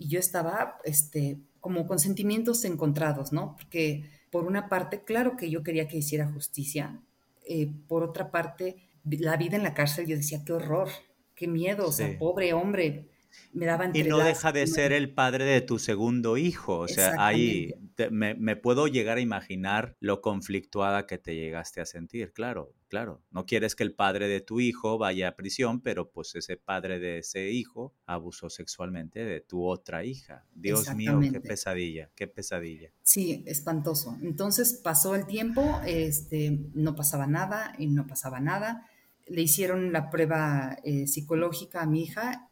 Y 0.00 0.08
yo 0.08 0.18
estaba 0.18 0.78
este, 0.84 1.38
como 1.60 1.86
con 1.86 1.98
sentimientos 1.98 2.64
encontrados, 2.64 3.32
¿no? 3.32 3.54
Porque 3.54 4.08
por 4.30 4.46
una 4.46 4.70
parte, 4.70 5.04
claro 5.04 5.36
que 5.36 5.50
yo 5.50 5.62
quería 5.62 5.86
que 5.86 5.98
hiciera 5.98 6.32
justicia, 6.32 7.02
eh, 7.46 7.70
por 7.86 8.02
otra 8.02 8.30
parte, 8.30 8.76
la 9.04 9.36
vida 9.36 9.56
en 9.56 9.62
la 9.62 9.74
cárcel, 9.74 10.06
yo 10.06 10.16
decía, 10.16 10.42
qué 10.42 10.54
horror, 10.54 10.88
qué 11.34 11.46
miedo, 11.48 11.86
o 11.86 11.92
sea, 11.92 12.18
pobre 12.18 12.54
hombre, 12.54 13.10
me 13.52 13.66
Y 13.94 14.02
no 14.04 14.18
deja 14.18 14.52
de 14.52 14.66
ser 14.66 14.92
el 14.92 15.12
padre 15.12 15.44
de 15.44 15.60
tu 15.60 15.78
segundo 15.78 16.36
hijo, 16.36 16.78
o 16.78 16.88
sea, 16.88 17.14
ahí 17.18 17.74
me, 18.10 18.34
me, 18.34 18.56
puedo 18.56 18.86
llegar 18.86 19.18
a 19.18 19.20
imaginar 19.20 19.96
lo 20.00 20.20
conflictuada 20.20 21.06
que 21.06 21.18
te 21.18 21.34
llegaste 21.34 21.80
a 21.80 21.86
sentir, 21.86 22.32
claro, 22.32 22.74
claro. 22.88 23.22
No 23.30 23.46
quieres 23.46 23.74
que 23.74 23.82
el 23.82 23.94
padre 23.94 24.28
de 24.28 24.40
tu 24.40 24.60
hijo 24.60 24.98
vaya 24.98 25.28
a 25.28 25.36
prisión, 25.36 25.80
pero 25.80 26.10
pues 26.10 26.34
ese 26.34 26.56
padre 26.56 26.98
de 26.98 27.18
ese 27.18 27.50
hijo 27.50 27.94
abusó 28.06 28.50
sexualmente 28.50 29.24
de 29.24 29.40
tu 29.40 29.66
otra 29.66 30.04
hija. 30.04 30.44
Dios 30.54 30.94
mío, 30.94 31.20
qué 31.20 31.40
pesadilla, 31.40 32.10
qué 32.14 32.26
pesadilla. 32.28 32.90
Sí, 33.02 33.42
espantoso. 33.46 34.16
Entonces 34.22 34.80
pasó 34.82 35.14
el 35.14 35.26
tiempo, 35.26 35.80
este, 35.86 36.58
no 36.74 36.94
pasaba 36.94 37.26
nada 37.26 37.74
y 37.78 37.86
no 37.86 38.06
pasaba 38.06 38.40
nada 38.40 38.86
le 39.30 39.42
hicieron 39.42 39.92
la 39.92 40.10
prueba 40.10 40.76
eh, 40.84 41.06
psicológica 41.06 41.82
a 41.82 41.86
mi 41.86 42.02
hija. 42.02 42.49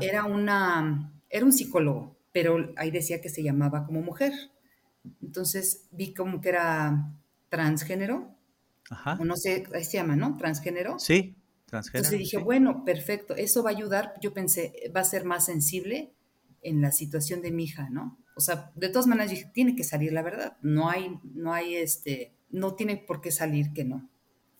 Era, 0.00 0.24
una, 0.24 1.12
era 1.30 1.44
un 1.44 1.52
psicólogo, 1.52 2.16
pero 2.32 2.72
ahí 2.76 2.90
decía 2.90 3.20
que 3.20 3.28
se 3.28 3.42
llamaba 3.42 3.86
como 3.86 4.02
mujer. 4.02 4.32
Entonces 5.22 5.88
vi 5.90 6.12
como 6.14 6.40
que 6.40 6.50
era 6.50 7.12
transgénero. 7.48 8.36
Ajá. 8.90 9.16
O 9.20 9.24
no 9.24 9.36
sé, 9.36 9.64
ahí 9.74 9.84
se 9.84 9.96
llama, 9.96 10.16
¿no? 10.16 10.36
Transgénero. 10.36 10.98
Sí, 10.98 11.36
transgénero. 11.66 12.06
Entonces 12.06 12.18
dije, 12.18 12.38
bueno, 12.38 12.84
perfecto, 12.84 13.34
eso 13.34 13.62
va 13.62 13.70
a 13.70 13.74
ayudar. 13.74 14.14
Yo 14.20 14.34
pensé, 14.34 14.92
va 14.94 15.00
a 15.00 15.04
ser 15.04 15.24
más 15.24 15.46
sensible 15.46 16.12
en 16.60 16.80
la 16.80 16.92
situación 16.92 17.40
de 17.40 17.50
mi 17.50 17.64
hija, 17.64 17.88
¿no? 17.90 18.18
O 18.34 18.40
sea, 18.40 18.70
de 18.74 18.88
todas 18.88 19.06
maneras 19.06 19.30
dije, 19.30 19.50
tiene 19.52 19.76
que 19.76 19.84
salir 19.84 20.12
la 20.12 20.22
verdad. 20.22 20.56
No 20.62 20.88
hay, 20.88 21.18
no 21.34 21.52
hay 21.52 21.76
este, 21.76 22.34
no 22.50 22.74
tiene 22.74 22.96
por 22.96 23.20
qué 23.20 23.30
salir 23.30 23.72
que 23.72 23.84
no. 23.84 24.08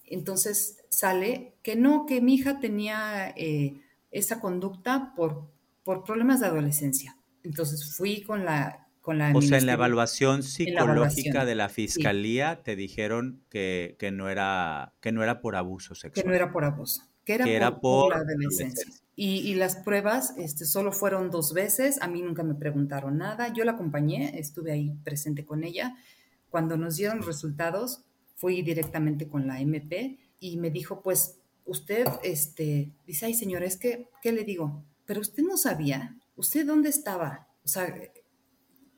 Entonces 0.04 0.78
sale 0.88 1.54
que 1.62 1.76
no, 1.76 2.06
que 2.06 2.20
mi 2.20 2.34
hija 2.34 2.60
tenía 2.60 3.32
eh, 3.36 3.80
esa 4.12 4.40
conducta 4.40 5.12
por, 5.16 5.50
por 5.82 6.04
problemas 6.04 6.40
de 6.40 6.46
adolescencia. 6.46 7.16
Entonces 7.42 7.96
fui 7.96 8.22
con 8.22 8.44
la... 8.44 8.78
Con 9.00 9.18
la 9.18 9.32
o 9.34 9.42
sea, 9.42 9.58
en 9.58 9.66
la 9.66 9.72
evaluación 9.72 10.44
psicológica 10.44 11.44
de 11.44 11.56
la 11.56 11.68
fiscalía 11.68 12.62
te 12.62 12.76
dijeron 12.76 13.42
que, 13.48 13.96
no 14.12 14.28
era, 14.28 14.94
que 15.00 15.10
no 15.10 15.24
era 15.24 15.40
por 15.40 15.56
abuso 15.56 15.96
sexual. 15.96 16.22
Que 16.22 16.28
no 16.28 16.32
era 16.32 16.52
por 16.52 16.64
abuso, 16.64 17.02
que 17.24 17.34
era, 17.34 17.80
por, 17.80 18.14
la 18.14 18.20
adolescencia. 18.20 18.86
Y, 19.16 19.54
las 19.54 19.74
pruebas 19.74 20.34
este, 20.38 20.66
solo 20.66 20.92
fueron 20.92 21.32
dos 21.32 21.52
veces, 21.52 22.00
a 22.00 22.06
mí 22.06 22.22
nunca 22.22 22.44
me 22.44 22.54
preguntaron 22.54 23.18
nada, 23.18 23.52
yo 23.52 23.64
la 23.64 23.72
acompañé, 23.72 24.38
estuve 24.38 24.70
ahí 24.70 24.94
presente 25.02 25.44
con 25.44 25.64
ella. 25.64 25.96
Cuando 26.48 26.76
nos 26.76 26.94
dieron 26.94 27.22
resultados, 27.22 28.04
fui 28.36 28.62
directamente 28.62 29.26
con 29.26 29.48
la 29.48 29.60
MP 29.60 30.18
y 30.38 30.58
me 30.58 30.70
dijo, 30.70 31.02
pues 31.02 31.41
usted, 31.72 32.06
este, 32.22 32.92
dice, 33.06 33.26
ay 33.26 33.34
señora, 33.34 33.66
es 33.66 33.76
que, 33.76 34.08
¿qué 34.22 34.32
le 34.32 34.44
digo? 34.44 34.84
Pero 35.04 35.20
usted 35.20 35.42
no 35.42 35.56
sabía, 35.56 36.16
¿usted 36.36 36.66
dónde 36.66 36.88
estaba? 36.88 37.48
O 37.64 37.68
sea, 37.68 37.92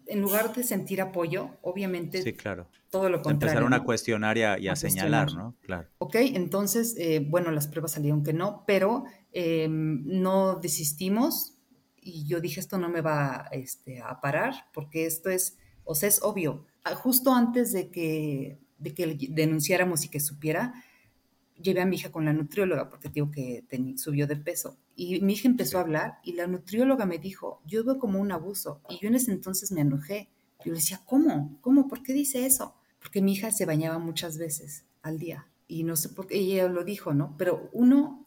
en 0.07 0.21
lugar 0.21 0.55
de 0.55 0.63
sentir 0.63 1.01
apoyo, 1.01 1.57
obviamente 1.63 2.23
sí, 2.23 2.33
claro. 2.35 2.69
todo 2.91 3.09
lo 3.09 3.23
contrario. 3.23 3.53
Empezaron 3.53 3.73
a 3.73 3.85
cuestionar 3.85 4.37
y 4.37 4.43
a, 4.43 4.77
señalar, 4.77 5.33
¿no? 5.33 5.57
Claro. 5.63 5.89
Ok, 5.99 6.17
entonces, 6.17 6.95
eh, 6.99 7.25
bueno, 7.27 7.51
las 7.51 7.69
pruebas 7.69 7.93
salieron 7.93 8.23
que 8.23 8.33
no, 8.33 8.65
pero 8.67 9.05
em, 9.33 10.03
no 10.05 10.57
desistimos 10.57 11.57
y 12.01 12.27
yo 12.27 12.41
dije, 12.41 12.61
esto 12.61 12.77
no 12.77 12.89
me 12.91 13.01
va 13.01 13.49
este, 13.53 14.03
a 14.03 14.21
parar 14.21 14.67
porque 14.75 15.07
esto 15.07 15.31
es, 15.31 15.57
o 15.85 15.95
sea, 15.95 16.09
es 16.09 16.23
obvio. 16.23 16.67
Ah, 16.85 16.95
justo 16.95 17.33
antes 17.33 17.73
de 17.73 17.91
que, 17.91 18.59
de 18.79 18.95
que 18.95 19.17
denunciáramos 19.31 20.05
y 20.05 20.09
que 20.11 20.21
supiera, 20.21 20.75
llevé 21.61 21.81
a 21.81 21.87
mi 21.87 21.97
hija 21.97 22.11
con 22.11 22.25
la 22.25 22.33
nutrióloga 22.33 22.89
porque 22.89 23.09
digo 23.09 23.31
que 23.31 23.65
subió 23.97 24.27
de 24.27 24.37
peso. 24.37 24.77
Y 24.97 25.21
mi 25.21 25.35
hija 25.35 25.49
empezó 25.49 25.79
a 25.79 25.83
hablar 25.83 26.19
y 26.23 26.33
la 26.33 26.47
nutrióloga 26.47 27.07
me 27.07 27.19
dijo, 27.19 27.61
yo 27.67 27.85
veo 27.85 27.99
como 27.99 28.21
un 28.21 28.33
abuso. 28.33 28.81
Y 28.89 28.99
yo 29.01 29.09
en 29.09 29.15
ese 29.15 29.33
entonces 29.33 29.73
me 29.73 29.81
enojé. 29.81 30.29
Yo 30.65 30.73
le 30.73 30.79
decía, 30.79 31.01
¿cómo? 31.05 31.59
¿Cómo? 31.61 31.89
¿Por 31.89 32.03
qué 32.03 32.13
dice 32.13 32.47
eso? 32.47 32.75
Porque 33.01 33.21
mi 33.21 33.33
hija 33.33 33.51
se 33.51 33.67
bañaba 33.67 33.99
muchas 33.99 34.39
veces 34.39 34.85
al 35.03 35.19
día. 35.19 35.49
Y 35.69 35.85
no 35.85 35.97
sé 35.97 36.09
por 36.11 36.27
qué 36.27 36.39
ella 36.39 36.69
lo 36.69 36.85
dijo, 36.85 37.15
¿no? 37.15 37.35
Pero 37.37 37.69
uno 37.73 38.27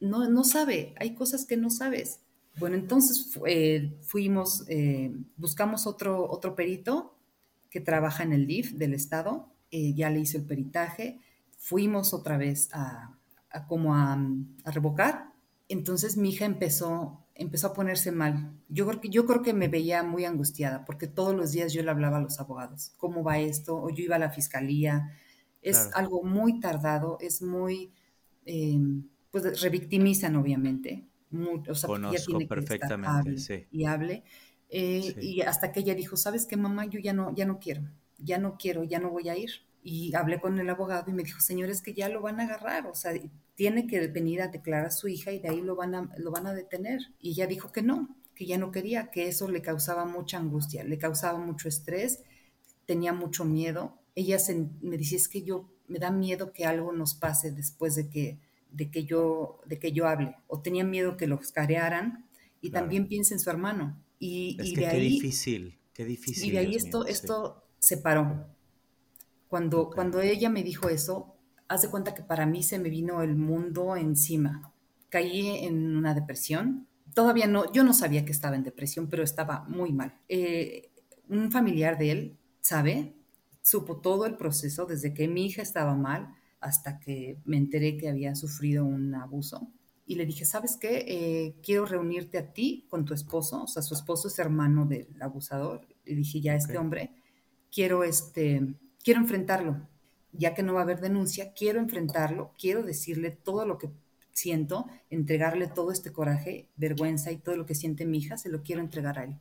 no, 0.00 0.28
no 0.28 0.44
sabe, 0.44 0.94
hay 0.98 1.14
cosas 1.14 1.46
que 1.46 1.56
no 1.56 1.70
sabes. 1.70 2.20
Bueno, 2.58 2.76
entonces 2.76 3.30
eh, 3.46 3.96
fuimos, 4.02 4.64
eh, 4.68 5.14
buscamos 5.36 5.86
otro, 5.86 6.28
otro 6.30 6.54
perito 6.54 7.16
que 7.70 7.80
trabaja 7.80 8.22
en 8.22 8.32
el 8.32 8.46
DIF 8.46 8.72
del 8.72 8.94
Estado, 8.94 9.48
eh, 9.70 9.94
ya 9.94 10.10
le 10.10 10.20
hizo 10.20 10.36
el 10.36 10.44
peritaje 10.44 11.20
fuimos 11.62 12.12
otra 12.12 12.36
vez 12.36 12.68
a, 12.72 13.16
como 13.68 13.94
a, 13.94 14.18
revocar. 14.64 15.32
Entonces 15.68 16.16
mi 16.16 16.30
hija 16.30 16.44
empezó, 16.44 17.24
empezó 17.36 17.68
a 17.68 17.72
ponerse 17.72 18.10
mal. 18.10 18.52
Yo 18.68 18.86
creo, 18.86 19.00
que, 19.00 19.08
yo 19.08 19.26
creo 19.26 19.42
que 19.42 19.54
me 19.54 19.68
veía 19.68 20.02
muy 20.02 20.24
angustiada 20.24 20.84
porque 20.84 21.06
todos 21.06 21.34
los 21.34 21.52
días 21.52 21.72
yo 21.72 21.82
le 21.84 21.90
hablaba 21.90 22.18
a 22.18 22.20
los 22.20 22.40
abogados, 22.40 22.92
¿cómo 22.96 23.22
va 23.22 23.38
esto? 23.38 23.76
O 23.76 23.90
yo 23.90 24.04
iba 24.04 24.16
a 24.16 24.18
la 24.18 24.30
fiscalía. 24.30 25.16
Es 25.62 25.90
algo 25.94 26.24
muy 26.24 26.58
tardado, 26.58 27.18
es 27.20 27.40
muy, 27.40 27.92
eh, 28.44 28.80
pues 29.30 29.62
revictimizan 29.62 30.34
obviamente. 30.34 31.06
o 31.68 31.74
sea, 31.76 31.86
Conozco 31.86 32.40
perfectamente, 32.48 33.38
sí. 33.38 33.66
Y 33.70 33.84
hable. 33.84 34.24
Eh, 34.68 35.14
y 35.20 35.42
hasta 35.42 35.70
que 35.70 35.80
ella 35.80 35.94
dijo, 35.94 36.16
¿sabes 36.16 36.46
qué, 36.46 36.56
mamá? 36.56 36.86
Yo 36.86 36.98
ya 36.98 37.12
no, 37.12 37.32
ya 37.32 37.46
no 37.46 37.60
quiero, 37.60 37.82
ya 38.18 38.38
no 38.38 38.56
quiero, 38.58 38.82
ya 38.82 38.98
no 38.98 39.10
voy 39.10 39.28
a 39.28 39.36
ir 39.36 39.50
y 39.82 40.14
hablé 40.14 40.40
con 40.40 40.58
el 40.58 40.70
abogado 40.70 41.10
y 41.10 41.14
me 41.14 41.24
dijo, 41.24 41.40
señores, 41.40 41.82
que 41.82 41.92
ya 41.92 42.08
lo 42.08 42.22
van 42.22 42.38
a 42.40 42.44
agarrar, 42.44 42.86
o 42.86 42.94
sea, 42.94 43.12
tiene 43.56 43.86
que 43.86 44.06
venir 44.06 44.40
a 44.40 44.48
declarar 44.48 44.86
a 44.86 44.90
su 44.90 45.08
hija 45.08 45.32
y 45.32 45.40
de 45.40 45.48
ahí 45.48 45.60
lo 45.60 45.74
van 45.74 45.94
a, 45.94 46.10
lo 46.18 46.30
van 46.30 46.46
a 46.46 46.54
detener. 46.54 47.00
Y 47.20 47.30
ella 47.30 47.46
dijo 47.46 47.72
que 47.72 47.82
no, 47.82 48.16
que 48.34 48.46
ya 48.46 48.58
no 48.58 48.70
quería, 48.70 49.10
que 49.10 49.26
eso 49.26 49.48
le 49.48 49.60
causaba 49.60 50.04
mucha 50.04 50.38
angustia, 50.38 50.84
le 50.84 50.98
causaba 50.98 51.38
mucho 51.38 51.68
estrés, 51.68 52.22
tenía 52.86 53.12
mucho 53.12 53.44
miedo. 53.44 53.98
Ella 54.14 54.38
me 54.82 54.96
dice, 54.96 55.16
es 55.16 55.28
que 55.28 55.42
yo, 55.42 55.68
me 55.88 55.98
da 55.98 56.12
miedo 56.12 56.52
que 56.52 56.64
algo 56.64 56.92
nos 56.92 57.14
pase 57.14 57.50
después 57.50 57.96
de 57.96 58.08
que, 58.08 58.38
de 58.70 58.90
que, 58.90 59.04
yo, 59.04 59.60
de 59.66 59.80
que 59.80 59.92
yo 59.92 60.06
hable, 60.06 60.36
o 60.46 60.60
tenía 60.60 60.84
miedo 60.84 61.16
que 61.16 61.26
los 61.26 61.50
carearan 61.50 62.26
y 62.60 62.70
también 62.70 63.08
piensa 63.08 63.34
en 63.34 63.40
su 63.40 63.50
hermano. 63.50 64.00
Y, 64.20 64.56
es 64.60 64.68
y 64.68 64.74
que 64.74 64.80
de 64.82 64.86
qué 64.86 64.96
ahí, 64.96 65.08
difícil, 65.08 65.78
qué 65.92 66.04
difícil. 66.04 66.44
Y 66.48 66.50
de 66.52 66.58
ahí 66.58 66.76
esto, 66.76 67.04
esto 67.06 67.64
se 67.80 67.96
paró 67.96 68.46
cuando, 69.52 69.90
cuando 69.90 70.22
ella 70.22 70.48
me 70.48 70.62
dijo 70.62 70.88
eso, 70.88 71.36
haz 71.68 71.82
de 71.82 71.90
cuenta 71.90 72.14
que 72.14 72.22
para 72.22 72.46
mí 72.46 72.62
se 72.62 72.78
me 72.78 72.88
vino 72.88 73.20
el 73.20 73.36
mundo 73.36 73.96
encima. 73.96 74.72
Caí 75.10 75.66
en 75.66 75.94
una 75.94 76.14
depresión. 76.14 76.88
Todavía 77.12 77.46
no, 77.46 77.70
yo 77.70 77.84
no 77.84 77.92
sabía 77.92 78.24
que 78.24 78.32
estaba 78.32 78.56
en 78.56 78.62
depresión, 78.62 79.10
pero 79.10 79.22
estaba 79.22 79.64
muy 79.68 79.92
mal. 79.92 80.18
Eh, 80.30 80.90
un 81.28 81.52
familiar 81.52 81.98
de 81.98 82.10
él 82.12 82.38
sabe, 82.62 83.14
supo 83.60 83.98
todo 83.98 84.24
el 84.24 84.38
proceso 84.38 84.86
desde 84.86 85.12
que 85.12 85.28
mi 85.28 85.44
hija 85.44 85.60
estaba 85.60 85.94
mal 85.96 86.34
hasta 86.58 86.98
que 86.98 87.36
me 87.44 87.58
enteré 87.58 87.98
que 87.98 88.08
había 88.08 88.34
sufrido 88.34 88.86
un 88.86 89.14
abuso. 89.14 89.68
Y 90.06 90.14
le 90.14 90.24
dije, 90.24 90.46
¿sabes 90.46 90.78
qué? 90.78 91.04
Eh, 91.06 91.56
quiero 91.62 91.84
reunirte 91.84 92.38
a 92.38 92.54
ti 92.54 92.86
con 92.88 93.04
tu 93.04 93.12
esposo, 93.12 93.64
o 93.64 93.66
sea, 93.66 93.82
su 93.82 93.92
esposo 93.92 94.28
es 94.28 94.38
hermano 94.38 94.86
del 94.86 95.20
abusador. 95.20 95.86
Le 96.06 96.14
dije, 96.14 96.40
ya 96.40 96.54
este 96.54 96.78
hombre, 96.78 97.10
quiero 97.70 98.02
este, 98.02 98.78
quiero 99.02 99.20
enfrentarlo. 99.20 99.88
Ya 100.32 100.54
que 100.54 100.62
no 100.62 100.74
va 100.74 100.80
a 100.80 100.82
haber 100.84 101.00
denuncia, 101.00 101.52
quiero 101.52 101.78
enfrentarlo, 101.78 102.54
quiero 102.58 102.82
decirle 102.82 103.30
todo 103.30 103.66
lo 103.66 103.76
que 103.76 103.90
siento, 104.32 104.86
entregarle 105.10 105.66
todo 105.66 105.92
este 105.92 106.12
coraje, 106.12 106.70
vergüenza 106.76 107.30
y 107.32 107.36
todo 107.36 107.56
lo 107.56 107.66
que 107.66 107.74
siente 107.74 108.06
mi 108.06 108.18
hija, 108.18 108.38
se 108.38 108.48
lo 108.48 108.62
quiero 108.62 108.80
entregar 108.80 109.18
a 109.18 109.24
él. 109.24 109.38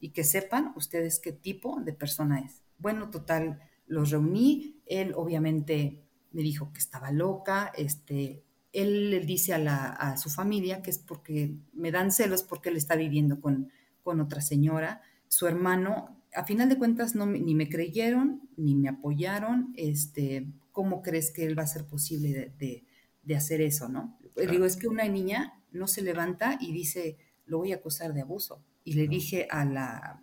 Y 0.00 0.10
que 0.10 0.24
sepan 0.24 0.72
ustedes 0.76 1.20
qué 1.20 1.32
tipo 1.32 1.80
de 1.80 1.92
persona 1.92 2.40
es. 2.40 2.62
Bueno, 2.78 3.10
total, 3.10 3.60
los 3.86 4.10
reuní, 4.10 4.80
él 4.86 5.12
obviamente 5.14 6.04
me 6.32 6.42
dijo 6.42 6.72
que 6.72 6.80
estaba 6.80 7.12
loca, 7.12 7.72
este, 7.76 8.42
él 8.72 9.10
le 9.10 9.20
dice 9.20 9.54
a, 9.54 10.16
su 10.16 10.30
familia 10.30 10.82
que 10.82 10.90
es 10.90 10.98
porque 10.98 11.54
me 11.72 11.92
dan 11.92 12.10
celos 12.10 12.42
porque 12.42 12.70
él 12.70 12.76
está 12.76 12.96
viviendo 12.96 13.40
con, 13.40 13.70
con 14.02 14.20
otra 14.20 14.40
señora. 14.40 15.00
Su 15.28 15.46
hermano 15.46 16.23
a 16.34 16.44
final 16.44 16.68
de 16.68 16.78
cuentas 16.78 17.14
no, 17.14 17.26
ni 17.26 17.54
me 17.54 17.68
creyeron, 17.68 18.48
ni 18.56 18.74
me 18.74 18.88
apoyaron, 18.88 19.72
este, 19.76 20.46
¿cómo 20.72 21.02
crees 21.02 21.30
que 21.30 21.46
él 21.46 21.58
va 21.58 21.62
a 21.62 21.68
ser 21.68 21.86
posible 21.86 22.52
de, 22.58 22.84
hacer 23.34 23.60
eso, 23.60 23.88
no? 23.88 24.18
Digo, 24.36 24.64
es 24.64 24.76
que 24.76 24.88
una 24.88 25.08
niña 25.08 25.62
no 25.72 25.86
se 25.86 26.02
levanta 26.02 26.58
y 26.60 26.72
dice, 26.72 27.16
lo 27.46 27.58
voy 27.58 27.72
a 27.72 27.76
acusar 27.76 28.12
de 28.12 28.22
abuso. 28.22 28.62
Y 28.84 28.94
le 28.94 29.08
dije 29.08 29.46
a 29.50 29.64
la, 29.64 30.22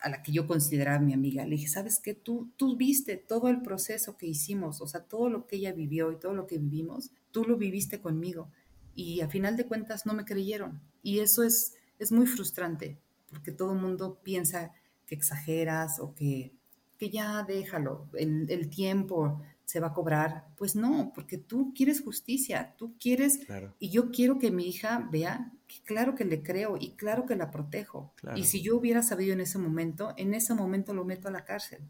a 0.00 0.08
la 0.08 0.22
que 0.22 0.30
yo 0.30 0.46
consideraba 0.46 0.98
mi 1.00 1.14
amiga, 1.14 1.44
le 1.44 1.56
dije, 1.56 1.68
¿sabes 1.68 1.98
qué? 2.00 2.14
Tú, 2.14 2.52
tú 2.56 2.76
viste 2.76 3.16
todo 3.16 3.48
el 3.48 3.62
proceso 3.62 4.16
que 4.16 4.26
hicimos, 4.26 4.80
o 4.80 4.86
sea, 4.86 5.04
todo 5.04 5.30
lo 5.30 5.46
que 5.46 5.56
ella 5.56 5.72
vivió 5.72 6.12
y 6.12 6.18
todo 6.18 6.34
lo 6.34 6.46
que 6.46 6.58
vivimos, 6.58 7.10
tú 7.30 7.44
lo 7.44 7.56
viviste 7.56 8.00
conmigo. 8.00 8.50
Y 8.94 9.20
a 9.22 9.28
final 9.28 9.56
de 9.56 9.66
cuentas 9.66 10.06
no 10.06 10.14
me 10.14 10.24
creyeron. 10.24 10.80
Y 11.02 11.20
eso 11.20 11.42
es, 11.42 11.74
es 11.98 12.12
muy 12.12 12.26
frustrante, 12.26 12.98
porque 13.28 13.52
todo 13.52 13.72
el 13.72 13.80
mundo 13.80 14.20
piensa 14.22 14.72
que 15.06 15.14
exageras 15.14 16.00
o 16.00 16.14
que, 16.14 16.52
que 16.98 17.10
ya 17.10 17.42
déjalo, 17.42 18.08
el, 18.14 18.50
el, 18.50 18.68
tiempo 18.68 19.40
se 19.64 19.80
va 19.80 19.88
a 19.88 19.92
cobrar. 19.92 20.46
Pues 20.56 20.76
no, 20.76 21.12
porque 21.14 21.38
tú 21.38 21.72
quieres 21.74 22.00
justicia, 22.02 22.74
tú 22.76 22.96
quieres, 22.98 23.40
y 23.78 23.90
yo 23.90 24.10
quiero 24.10 24.38
que 24.38 24.50
mi 24.50 24.68
hija 24.68 25.08
vea 25.10 25.52
que 25.66 25.82
claro 25.84 26.14
que 26.14 26.24
le 26.24 26.42
creo 26.42 26.76
y 26.78 26.92
claro 26.92 27.26
que 27.26 27.36
la 27.36 27.50
protejo. 27.50 28.12
Y 28.34 28.44
si 28.44 28.62
yo 28.62 28.76
hubiera 28.76 29.02
sabido 29.02 29.32
en 29.32 29.40
ese 29.40 29.58
momento, 29.58 30.14
en 30.16 30.34
ese 30.34 30.54
momento 30.54 30.94
lo 30.94 31.04
meto 31.04 31.28
a 31.28 31.32
la 31.32 31.44
cárcel. 31.44 31.80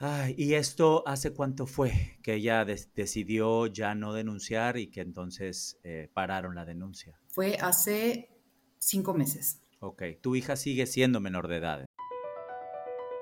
Ay, 0.00 0.36
¿Y 0.38 0.54
esto 0.54 1.02
hace 1.08 1.32
cuánto 1.32 1.66
fue 1.66 2.18
que 2.22 2.34
ella 2.34 2.64
decidió 2.64 3.66
ya 3.66 3.96
no 3.96 4.12
denunciar 4.12 4.76
y 4.76 4.86
que 4.86 5.00
entonces 5.00 5.76
eh, 5.82 6.08
pararon 6.14 6.54
la 6.54 6.64
denuncia? 6.64 7.18
Fue 7.26 7.56
hace 7.60 8.30
cinco 8.78 9.12
meses. 9.12 9.60
Ok, 9.80 10.02
tu 10.20 10.36
hija 10.36 10.54
sigue 10.54 10.86
siendo 10.86 11.20
menor 11.20 11.48
de 11.48 11.56
edad. 11.56 11.87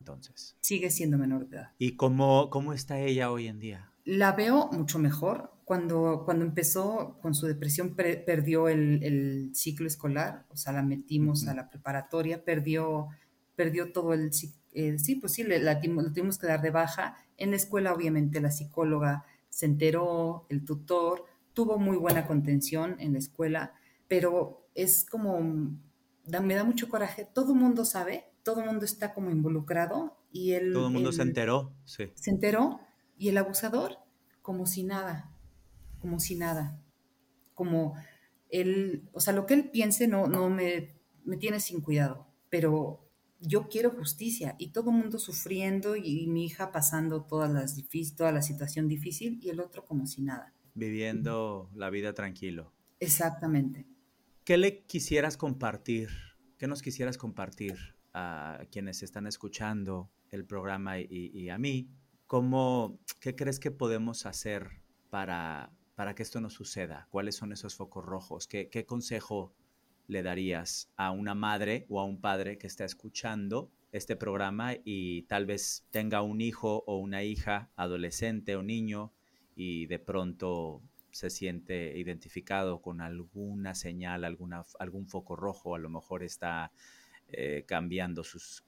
entonces. 0.00 0.56
Sigue 0.60 0.90
siendo 0.90 1.18
menor 1.18 1.48
de 1.48 1.56
edad. 1.56 1.70
¿Y 1.78 1.96
cómo, 1.96 2.50
cómo 2.50 2.72
está 2.72 2.98
ella 3.00 3.30
hoy 3.30 3.46
en 3.46 3.58
día? 3.58 3.92
La 4.04 4.32
veo 4.32 4.70
mucho 4.72 4.98
mejor. 4.98 5.52
Cuando, 5.64 6.22
cuando 6.24 6.46
empezó 6.46 7.18
con 7.20 7.34
su 7.34 7.46
depresión, 7.46 7.94
perdió 7.94 8.68
el, 8.68 9.50
ciclo 9.54 9.86
escolar, 9.86 10.46
o 10.48 10.56
sea, 10.56 10.72
la 10.72 10.82
metimos 10.82 11.46
a 11.46 11.54
la 11.54 11.68
preparatoria, 11.68 12.42
perdió 12.42 13.08
perdió 13.54 13.92
todo 13.92 14.14
el... 14.14 14.30
Eh, 14.72 14.98
sí, 14.98 15.16
pues 15.16 15.32
sí, 15.32 15.42
le, 15.42 15.58
la, 15.58 15.80
tuvimos 15.80 16.38
que 16.38 16.46
dar 16.46 16.62
de 16.62 16.70
baja. 16.70 17.16
En 17.36 17.50
la 17.50 17.56
escuela, 17.56 17.92
obviamente, 17.92 18.40
la 18.40 18.52
psicóloga 18.52 19.24
se 19.48 19.66
enteró, 19.66 20.46
el 20.48 20.64
tutor, 20.64 21.24
tuvo 21.52 21.76
muy 21.76 21.96
buena 21.96 22.24
contención 22.26 22.94
en 23.00 23.14
la 23.14 23.18
escuela, 23.18 23.74
pero 24.06 24.68
es 24.76 25.04
como, 25.04 25.40
me 25.40 26.54
da 26.54 26.62
mucho 26.62 26.88
coraje, 26.88 27.26
todo 27.34 27.52
el 27.52 27.58
mundo 27.58 27.84
sabe, 27.84 28.26
todo 28.48 28.60
el 28.60 28.66
mundo 28.66 28.86
está 28.86 29.12
como 29.12 29.30
involucrado 29.30 30.16
y 30.32 30.52
él... 30.52 30.72
Todo 30.72 30.86
el 30.86 30.92
mundo 30.94 31.12
se 31.12 31.20
enteró, 31.20 31.74
sí. 31.84 32.10
Se 32.14 32.30
enteró 32.30 32.80
y 33.18 33.28
el 33.28 33.36
abusador 33.36 33.98
como 34.40 34.64
si 34.64 34.84
nada, 34.84 35.30
como 35.98 36.18
si 36.18 36.34
nada, 36.34 36.80
como 37.52 37.94
él, 38.48 39.06
o 39.12 39.20
sea, 39.20 39.34
lo 39.34 39.44
que 39.44 39.52
él 39.52 39.68
piense 39.68 40.08
no, 40.08 40.28
no 40.28 40.48
me, 40.48 40.94
me 41.26 41.36
tiene 41.36 41.60
sin 41.60 41.82
cuidado, 41.82 42.26
pero 42.48 43.06
yo 43.38 43.68
quiero 43.68 43.90
justicia 43.90 44.56
y 44.58 44.68
todo 44.68 44.88
el 44.92 44.96
mundo 44.96 45.18
sufriendo 45.18 45.94
y, 45.94 46.26
mi 46.28 46.46
hija 46.46 46.72
pasando 46.72 47.24
todas 47.24 47.52
las 47.52 47.76
toda 48.16 48.32
la 48.32 48.40
situación 48.40 48.88
difícil 48.88 49.40
y 49.42 49.50
el 49.50 49.60
otro 49.60 49.84
como 49.84 50.06
si 50.06 50.22
nada. 50.22 50.54
Viviendo 50.72 51.68
la 51.74 51.90
vida 51.90 52.14
tranquilo. 52.14 52.72
Exactamente. 52.98 53.86
¿Qué 54.44 54.56
le 54.56 54.86
quisieras 54.86 55.36
compartir? 55.36 56.08
¿Qué 56.56 56.66
nos 56.66 56.80
quisieras 56.80 57.18
compartir 57.18 57.97
a 58.18 58.66
quienes 58.70 59.02
están 59.02 59.26
escuchando 59.26 60.10
el 60.30 60.44
programa 60.44 60.98
y, 60.98 61.48
a 61.48 61.58
mí? 61.58 61.88
¿Cómo, 62.26 62.98
¿Qué 63.20 63.34
crees 63.34 63.60
que 63.60 63.70
podemos 63.70 64.26
hacer 64.26 64.82
para, 65.08 65.70
para 65.94 66.14
que 66.14 66.22
esto 66.22 66.40
no 66.40 66.50
suceda? 66.50 67.06
¿Cuáles 67.10 67.36
son 67.36 67.52
esos 67.52 67.76
focos 67.76 68.04
rojos? 68.04 68.46
¿Qué, 68.46 68.68
qué 68.68 68.84
consejo 68.84 69.54
le 70.08 70.22
darías 70.22 70.90
a 70.96 71.10
una 71.10 71.34
madre 71.34 71.86
o 71.88 72.00
a 72.00 72.04
un 72.04 72.20
padre 72.20 72.58
que 72.58 72.66
está 72.66 72.84
escuchando 72.84 73.70
este 73.92 74.16
programa 74.16 74.74
y 74.84 75.22
tal 75.22 75.46
vez 75.46 75.86
tenga 75.90 76.22
un 76.22 76.40
hijo 76.40 76.84
o 76.86 76.98
una 76.98 77.22
hija, 77.22 77.70
adolescente 77.76 78.56
o 78.56 78.62
niño, 78.62 79.12
y 79.54 79.86
de 79.86 79.98
pronto 79.98 80.82
se 81.10 81.30
siente 81.30 81.96
identificado 81.98 82.80
con 82.80 83.00
alguna 83.00 83.74
señal, 83.74 84.24
alguna, 84.24 84.64
algún 84.78 85.06
foco 85.06 85.36
rojo, 85.36 85.74
a 85.74 85.78
lo 85.78 85.88
mejor 85.88 86.22
está 86.22 86.70
eh, 87.30 87.64
cambiando 87.66 88.24
sus 88.24 88.64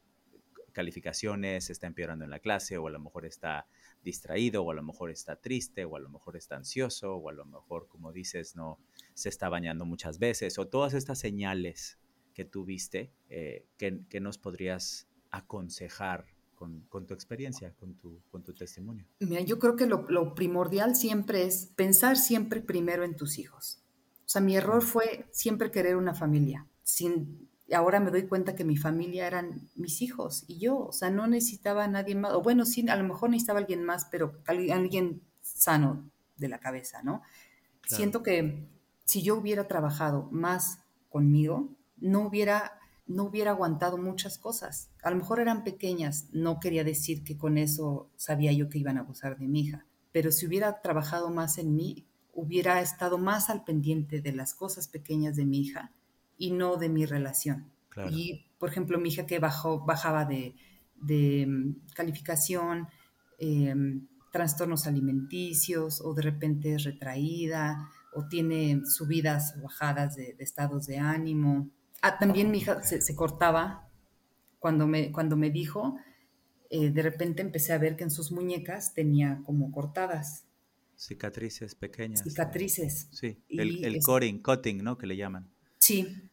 calificaciones, 0.73 1.71
está 1.71 1.87
empeorando 1.87 2.25
en 2.25 2.31
la 2.31 2.39
clase, 2.39 2.79
o 2.79 2.87
a 2.87 2.91
lo 2.91 3.01
mejor 3.01 3.27
está 3.27 3.67
distraído, 4.03 4.63
o 4.63 4.71
a 4.71 4.75
lo 4.75 4.83
mejor 4.83 5.11
está 5.11 5.37
triste, 5.37 5.85
o 5.85 5.97
a 5.97 6.01
lo 6.01 6.09
mejor 6.09 6.37
está 6.37 6.57
ansioso, 6.57 7.17
o 7.17 7.29
a 7.29 7.33
lo 7.33 7.45
mejor, 7.45 7.89
como 7.89 8.13
dices, 8.13 8.57
no 8.57 8.79
se 9.15 9.29
está 9.29 9.49
bañando 9.49 9.85
muchas 9.85 10.19
veces, 10.19 10.59
o 10.59 10.69
todas 10.69 10.95
estas 10.95 11.19
señales 11.19 11.99
que 12.35 12.45
tú 12.45 12.65
viste, 12.65 13.13
eh, 13.29 13.67
que, 13.77 14.21
nos 14.21 14.39
podrías 14.39 15.09
aconsejar 15.31 16.27
con, 16.55 16.87
tu 17.07 17.15
experiencia, 17.15 17.75
con 17.75 17.95
tu, 17.95 18.23
con 18.31 18.43
tu 18.43 18.53
testimonio? 18.53 19.07
Mira, 19.21 19.41
yo 19.41 19.59
creo 19.59 19.77
que 19.77 19.87
lo, 19.87 20.07
lo, 20.09 20.35
primordial 20.35 20.95
siempre 20.95 21.45
es 21.45 21.73
pensar 21.75 22.17
siempre 22.17 22.61
primero 22.61 23.03
en 23.05 23.17
tus 23.17 23.39
hijos. 23.39 23.83
O 24.27 24.29
sea, 24.29 24.43
mi 24.43 24.57
error 24.57 24.83
fue 24.83 25.27
siempre 25.33 25.71
querer 25.71 25.97
una 25.97 26.15
familia, 26.15 26.69
sin 26.83 27.50
ahora 27.75 28.01
me 28.01 28.11
doy 28.11 28.27
cuenta 28.27 28.55
que 28.55 28.65
mi 28.65 28.77
familia 28.77 29.27
eran 29.27 29.69
mis 29.77 30.03
hijos 30.03 30.45
y 30.49 30.59
yo, 30.59 30.79
o 30.79 30.93
sea, 30.93 31.11
no 31.11 31.27
necesitaba 31.27 31.85
a 31.85 31.89
nadie 31.89 32.15
más, 32.15 32.33
o 32.33 32.43
bueno, 32.43 32.65
sí, 32.65 32.89
a 32.89 32.97
lo 32.97 33.05
mejor 33.05 33.31
necesitaba 33.31 33.59
a 33.59 33.63
alguien 33.63 33.85
más, 33.85 34.07
pero 34.11 34.33
alguien 34.47 35.23
sano 35.41 36.11
de 36.37 36.49
la 36.49 36.59
cabeza, 36.59 37.03
¿no? 37.03 37.23
Siento 37.87 38.23
que 38.23 38.69
si 39.05 39.23
yo 39.23 39.37
hubiera 39.37 39.67
trabajado 39.67 40.29
más 40.31 40.81
conmigo, 41.09 41.69
no 41.99 42.21
hubiera, 42.23 42.79
no 43.07 43.25
hubiera 43.25 43.51
aguantado 43.51 43.99
muchas 43.99 44.39
cosas. 44.39 44.91
A 45.03 45.11
lo 45.11 45.17
mejor 45.17 45.41
eran 45.41 45.65
pequeñas, 45.65 46.29
no 46.33 46.61
quería 46.61 46.85
decir 46.85 47.25
que 47.25 47.37
con 47.37 47.59
eso 47.59 48.11
sabía 48.17 48.53
yo 48.53 48.69
que 48.69 48.79
iban 48.79 48.97
a 48.97 49.01
abusar 49.01 49.39
de 49.39 49.49
mi 49.49 49.61
hija, 49.61 49.87
pero 50.13 50.33
si 50.33 50.47
hubiera 50.47 50.81
trabajado 50.83 51.31
más 51.31 51.59
en 51.59 51.75
mí, 51.75 52.07
hubiera 52.33 52.81
estado 52.81 53.19
más 53.19 53.51
al 53.51 53.65
pendiente 53.65 54.21
de 54.21 54.33
las 54.33 54.55
cosas 54.55 54.89
pequeñas 54.89 55.37
de 55.37 55.45
mi 55.45 55.61
hija 55.61 55.93
y 56.41 56.53
no 56.53 56.77
de 56.77 56.89
mi 56.89 57.05
relación. 57.05 57.71
Y, 58.11 58.47
por 58.59 58.71
ejemplo, 58.71 58.99
mi 58.99 59.11
hija 59.11 59.27
que 59.27 59.39
bajó, 59.39 59.85
bajaba 59.85 60.25
de, 60.25 60.55
mm, 61.47 61.93
calificación, 61.95 62.89
em, 63.39 64.07
trastornos 64.33 64.87
alimenticios, 64.87 66.01
o 66.01 66.15
de 66.15 66.23
repente 66.23 66.75
es 66.75 66.85
retraída, 66.85 67.91
o 68.15 68.27
tiene 68.27 68.83
subidas 68.87 69.55
o 69.59 69.65
bajadas 69.65 70.17
de, 70.17 70.35
estados 70.39 70.87
de 70.87 70.97
ánimo. 70.99 71.69
Ah, 72.01 72.19
también 72.19 72.51
mi 72.51 72.59
hija 72.59 72.83
se, 72.83 73.15
cortaba 73.15 73.91
cuando 74.59 74.87
me, 74.87 75.13
cuando 75.13 75.37
me 75.37 75.51
dijo, 75.51 75.97
eh, 76.71 76.91
de 76.91 77.03
repente 77.03 77.43
empecé 77.43 77.75
a 77.75 77.79
ver 77.79 77.97
que 77.97 78.05
en 78.05 78.11
sus 78.11 78.33
muñecas 78.33 78.95
tenía 78.95 79.43
como 79.45 79.71
cortadas. 79.73 80.47
Cicatrices 80.97 81.75
pequeñas. 81.75 82.23
Cicatrices. 82.23 83.09
Sí, 83.11 83.43
el, 83.49 83.85
el 83.85 84.01
cutting, 84.43 84.83
¿no? 84.83 84.97
Que 84.97 85.07
le 85.07 85.17
llaman. 85.17 85.51
Sí, 85.81 86.31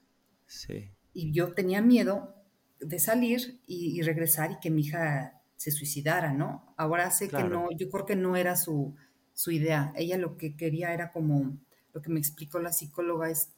y 1.14 1.32
yo 1.32 1.54
tenía 1.54 1.82
miedo 1.82 2.36
de 2.80 3.00
salir 3.00 3.60
y, 3.66 4.02
regresar 4.04 4.52
y 4.52 4.60
que 4.60 4.70
mi 4.70 4.82
hija 4.82 5.42
se 5.56 5.72
suicidara, 5.72 6.32
¿no? 6.32 6.76
Ahora 6.78 7.10
sé 7.10 7.28
que 7.28 7.44
no, 7.44 7.70
yo 7.72 7.90
creo 7.90 8.06
que 8.06 8.16
no 8.16 8.36
era 8.36 8.56
su, 8.56 8.94
su 9.34 9.52
idea. 9.52 9.94
Ella 9.96 10.18
lo 10.18 10.38
que 10.38 10.56
quería 10.56 10.94
era 10.94 11.12
como, 11.12 11.58
lo 11.94 12.02
que 12.02 12.10
me 12.10 12.20
explicó 12.20 12.60
la 12.60 12.72
psicóloga 12.72 13.32
es, 13.32 13.50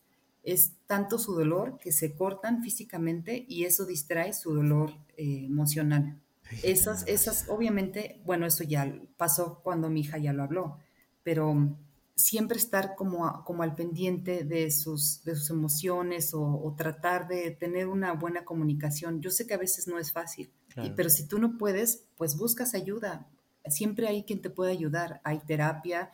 es 0.44 0.74
tanto 0.88 1.20
su 1.20 1.36
dolor 1.36 1.80
que 1.80 1.92
se 1.92 2.16
cortan 2.16 2.64
físicamente 2.64 3.46
y 3.50 3.66
eso 3.66 3.86
distrae 3.86 4.32
su 4.32 4.54
dolor 4.54 4.94
eh, 5.18 5.44
emocional. 5.46 6.18
Esas, 6.64 7.06
esas, 7.08 7.48
obviamente, 7.50 8.22
bueno, 8.26 8.46
eso 8.46 8.64
ya 8.64 8.92
pasó 9.18 9.60
cuando 9.64 9.90
mi 9.90 10.00
hija 10.00 10.18
ya 10.18 10.34
lo 10.34 10.44
habló, 10.44 10.80
pero 11.24 11.78
siempre 12.20 12.58
estar 12.58 12.96
como, 12.96 13.44
como 13.46 13.64
al 13.64 13.76
pendiente 13.76 14.44
de 14.44 14.72
sus, 14.72 15.24
de 15.24 15.36
sus 15.36 15.50
emociones 15.52 16.34
o, 16.34 16.76
tratar 16.78 17.28
de 17.28 17.52
tener 17.52 17.88
una 17.88 18.14
buena 18.14 18.44
comunicación. 18.44 19.22
Yo 19.22 19.32
sé 19.32 19.48
que 19.48 19.54
a 19.54 19.58
veces 19.58 19.88
no 19.88 19.98
es 19.98 20.12
fácil, 20.12 20.52
pero 20.96 21.10
si 21.10 21.28
tú 21.28 21.40
no 21.40 21.58
puedes, 21.58 22.04
pues 22.18 22.38
buscas 22.38 22.74
ayuda. 22.74 23.28
Siempre 23.66 24.08
hay 24.08 24.24
quien 24.24 24.42
te 24.42 24.50
puede 24.50 24.72
ayudar. 24.72 25.22
Hay 25.24 25.40
terapia. 25.40 26.12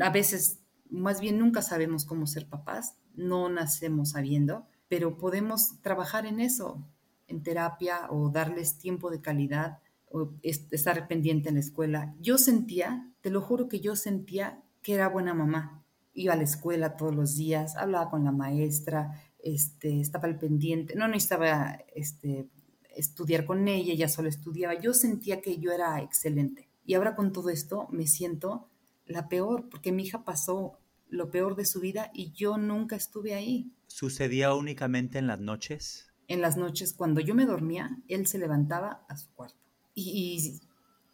A 0.00 0.10
veces, 0.10 0.58
más 0.90 1.20
bien, 1.20 1.38
nunca 1.38 1.62
sabemos 1.62 2.04
cómo 2.04 2.26
ser 2.26 2.46
papás. 2.48 2.96
No 3.14 3.48
nacemos 3.48 4.10
sabiendo, 4.10 4.66
pero 4.88 5.18
podemos 5.18 5.80
trabajar 5.82 6.26
en 6.26 6.40
eso, 6.40 6.84
en 7.26 7.42
terapia 7.42 8.08
o 8.10 8.30
darles 8.30 8.78
tiempo 8.78 9.10
de 9.10 9.20
calidad 9.20 9.78
o 10.10 10.32
estar 10.42 11.06
pendiente 11.08 11.48
en 11.48 11.56
la 11.56 11.60
escuela. 11.60 12.14
Yo 12.20 12.38
sentía, 12.38 13.10
te 13.20 13.30
lo 13.30 13.40
juro 13.40 13.68
que 13.68 13.80
yo 13.80 13.96
sentía 13.96 14.62
que 14.88 14.94
era 14.94 15.10
buena 15.10 15.34
mamá. 15.34 15.84
Iba 16.14 16.32
a 16.32 16.36
la 16.36 16.44
escuela 16.44 16.96
todos 16.96 17.14
los 17.14 17.36
días, 17.36 17.76
hablaba 17.76 18.08
con 18.08 18.24
la 18.24 18.32
maestra, 18.32 19.22
este, 19.38 20.00
estaba 20.00 20.26
al 20.28 20.38
pendiente, 20.38 20.94
no 20.94 21.06
necesitaba 21.08 21.78
este, 21.94 22.48
estudiar 22.96 23.44
con 23.44 23.68
ella, 23.68 23.92
ella 23.92 24.08
solo 24.08 24.30
estudiaba. 24.30 24.80
Yo 24.80 24.94
sentía 24.94 25.42
que 25.42 25.58
yo 25.58 25.72
era 25.72 26.00
excelente. 26.00 26.70
Y 26.86 26.94
ahora 26.94 27.16
con 27.16 27.34
todo 27.34 27.50
esto 27.50 27.86
me 27.90 28.06
siento 28.06 28.70
la 29.04 29.28
peor, 29.28 29.68
porque 29.68 29.92
mi 29.92 30.04
hija 30.04 30.24
pasó 30.24 30.78
lo 31.10 31.30
peor 31.30 31.54
de 31.54 31.66
su 31.66 31.80
vida 31.80 32.10
y 32.14 32.32
yo 32.32 32.56
nunca 32.56 32.96
estuve 32.96 33.34
ahí. 33.34 33.70
¿Sucedía 33.88 34.54
únicamente 34.54 35.18
en 35.18 35.26
las 35.26 35.38
noches? 35.38 36.06
En 36.28 36.40
las 36.40 36.56
noches, 36.56 36.94
cuando 36.94 37.20
yo 37.20 37.34
me 37.34 37.44
dormía, 37.44 37.98
él 38.08 38.26
se 38.26 38.38
levantaba 38.38 39.04
a 39.06 39.18
su 39.18 39.28
cuarto. 39.34 39.58
Y, 39.94 40.60
y 40.62 40.67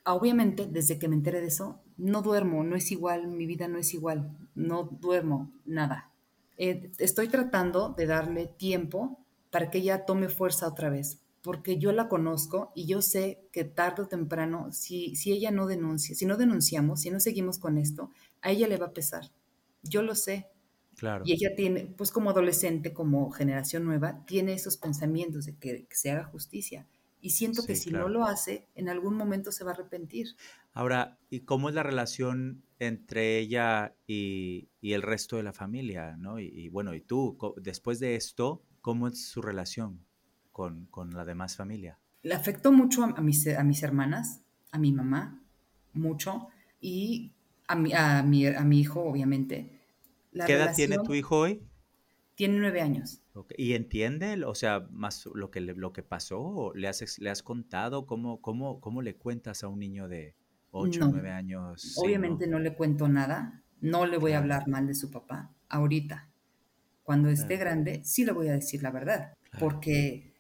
obviamente, 0.07 0.67
desde 0.67 0.99
que 0.99 1.09
me 1.09 1.17
enteré 1.17 1.40
de 1.40 1.49
eso, 1.49 1.81
no 1.97 2.23
duermo, 2.23 2.64
no 2.64 2.77
es 2.77 2.90
igual, 2.93 3.29
mi 3.29 3.47
vida 3.47 3.69
no 3.69 3.79
es 3.79 3.95
igual, 3.95 4.37
no 4.55 4.85
duermo, 4.85 5.53
nada. 5.64 6.11
Eh, 6.57 6.90
estoy 6.99 7.29
tratando 7.29 7.95
de 7.97 8.07
darle 8.07 8.47
tiempo 8.47 9.19
para 9.51 9.71
que 9.71 9.79
ella 9.79 10.05
tome 10.05 10.29
fuerza 10.29 10.69
otra 10.69 10.90
vez, 10.90 11.21
porque 11.43 11.79
yo 11.79 11.93
la 11.93 12.09
conozco 12.09 12.73
y 12.75 12.87
yo 12.87 13.03
sé 13.03 13.47
que 13.53 13.64
tarde 13.64 14.03
o 14.03 14.09
temprano, 14.09 14.73
si, 14.73 15.14
si 15.17 15.33
ella 15.33 15.51
no 15.51 15.67
denuncia, 15.67 16.14
si 16.14 16.27
no 16.27 16.37
denunciamos, 16.37 17.01
si 17.01 17.11
no 17.11 17.21
seguimos 17.21 17.59
con 17.59 17.79
esto, 17.79 18.11
a 18.43 18.51
ella 18.51 18.69
le 18.69 18.77
va 18.77 18.87
a 18.87 18.93
pesar. 18.93 19.31
Yo 19.83 20.03
lo 20.03 20.14
sé. 20.14 20.49
Claro. 20.97 21.25
Y 21.27 21.33
ella 21.33 21.55
tiene, 21.57 21.87
pues 21.97 22.12
como 22.12 22.31
adolescente, 22.31 22.93
como 22.93 23.31
generación 23.31 23.85
nueva, 23.85 24.25
tiene 24.27 24.55
esos 24.55 24.77
pensamientos 24.77 25.47
de 25.47 25.57
que, 25.57 25.87
se 25.90 26.11
haga 26.11 26.25
justicia. 26.25 26.87
Y 27.25 27.31
siento 27.31 27.65
que 27.65 27.75
si 27.75 27.91
no 27.91 28.11
lo 28.11 28.27
hace, 28.27 28.69
en 28.75 28.91
algún 28.91 29.17
momento 29.17 29.51
se 29.51 29.65
va 29.65 29.71
a 29.71 29.75
arrepentir. 29.75 30.37
Ahora, 30.75 31.17
¿y 31.31 31.41
cómo 31.41 31.71
es 31.71 31.75
la 31.75 31.83
relación 31.83 32.63
entre 32.79 33.39
ella 33.39 33.97
y, 34.07 34.69
el 34.83 35.01
resto 35.01 35.39
de 35.39 35.43
la 35.43 35.55
familia? 35.55 36.19
¿no? 36.19 36.39
Y, 36.39 36.69
bueno, 36.69 36.93
y 36.93 37.01
tú, 37.01 37.39
después 37.57 37.99
de 37.99 38.17
esto, 38.17 38.63
¿cómo 38.83 39.09
es 39.09 39.27
su 39.27 39.41
relación 39.41 40.05
con, 40.53 40.91
la 41.15 41.25
demás 41.25 41.57
familia? 41.57 41.99
Le 42.23 42.35
afectó 42.35 42.73
mucho 42.73 43.05
a, 43.05 43.23
mis, 43.23 43.49
a 43.49 43.65
mis 43.65 43.83
hermanas, 43.83 44.43
a 44.71 44.79
mi 44.79 44.93
mamá, 44.93 45.43
mucho, 45.95 46.49
y 46.79 47.33
a 47.67 47.75
mi, 47.75 47.95
a 47.95 48.23
mi, 48.23 48.81
hijo, 48.81 49.01
obviamente. 49.03 49.81
¿Qué 50.45 50.53
edad 50.53 50.75
tiene 50.75 50.99
tu 50.99 51.15
hijo 51.15 51.39
hoy? 51.39 51.63
Tiene 52.35 52.59
nueve 52.59 52.83
años. 52.83 53.23
¿Y 53.57 53.75
entiende, 53.75 54.44
o 54.44 54.55
sea, 54.55 54.87
más 54.90 55.27
lo 55.35 55.51
que, 55.51 55.61
lo 55.61 55.92
que 55.92 56.03
pasó? 56.03 56.73
¿Le 56.75 56.87
has, 56.88 57.18
¿Le 57.18 57.31
has 57.31 57.42
contado? 57.42 58.07
¿Cómo, 58.07 58.40
cómo, 58.40 58.81
¿Cómo 58.81 59.03
le 59.03 59.16
cuentas 59.16 59.64
a 59.64 59.68
un 59.68 59.81
niño 59.81 60.09
de 60.09 60.37
8 60.70 61.05
o 61.05 61.09
9 61.09 61.31
años? 61.31 61.94
Obviamente 61.97 62.47
no. 62.47 62.59
le 62.61 62.75
cuento 62.75 63.09
nada, 63.09 63.64
no 63.81 64.07
le 64.07 64.18
voy 64.18 64.33
a 64.33 64.38
hablar 64.38 64.68
mal 64.68 64.87
de 64.87 64.94
su 64.94 65.11
papá 65.11 65.53
ahorita. 65.68 66.29
Cuando 67.03 67.29
esté 67.29 67.57
grande, 67.57 68.03
sí 68.05 68.25
le 68.25 68.33
voy 68.33 68.49
a 68.49 68.53
decir 68.53 68.83
la 68.83 68.90
verdad, 68.90 69.35
porque, 69.59 70.33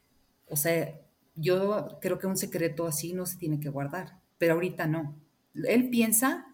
o 0.46 0.56
sea, 0.56 0.98
yo 1.34 1.98
creo 2.00 2.18
que 2.18 2.26
un 2.26 2.38
secreto 2.38 2.86
así 2.86 3.12
no 3.12 3.26
se 3.26 3.36
tiene 3.36 3.60
que 3.60 3.68
guardar, 3.68 4.20
pero 4.38 4.54
ahorita 4.54 4.86
no. 4.86 5.14
Él 5.54 5.90
piensa 5.90 6.46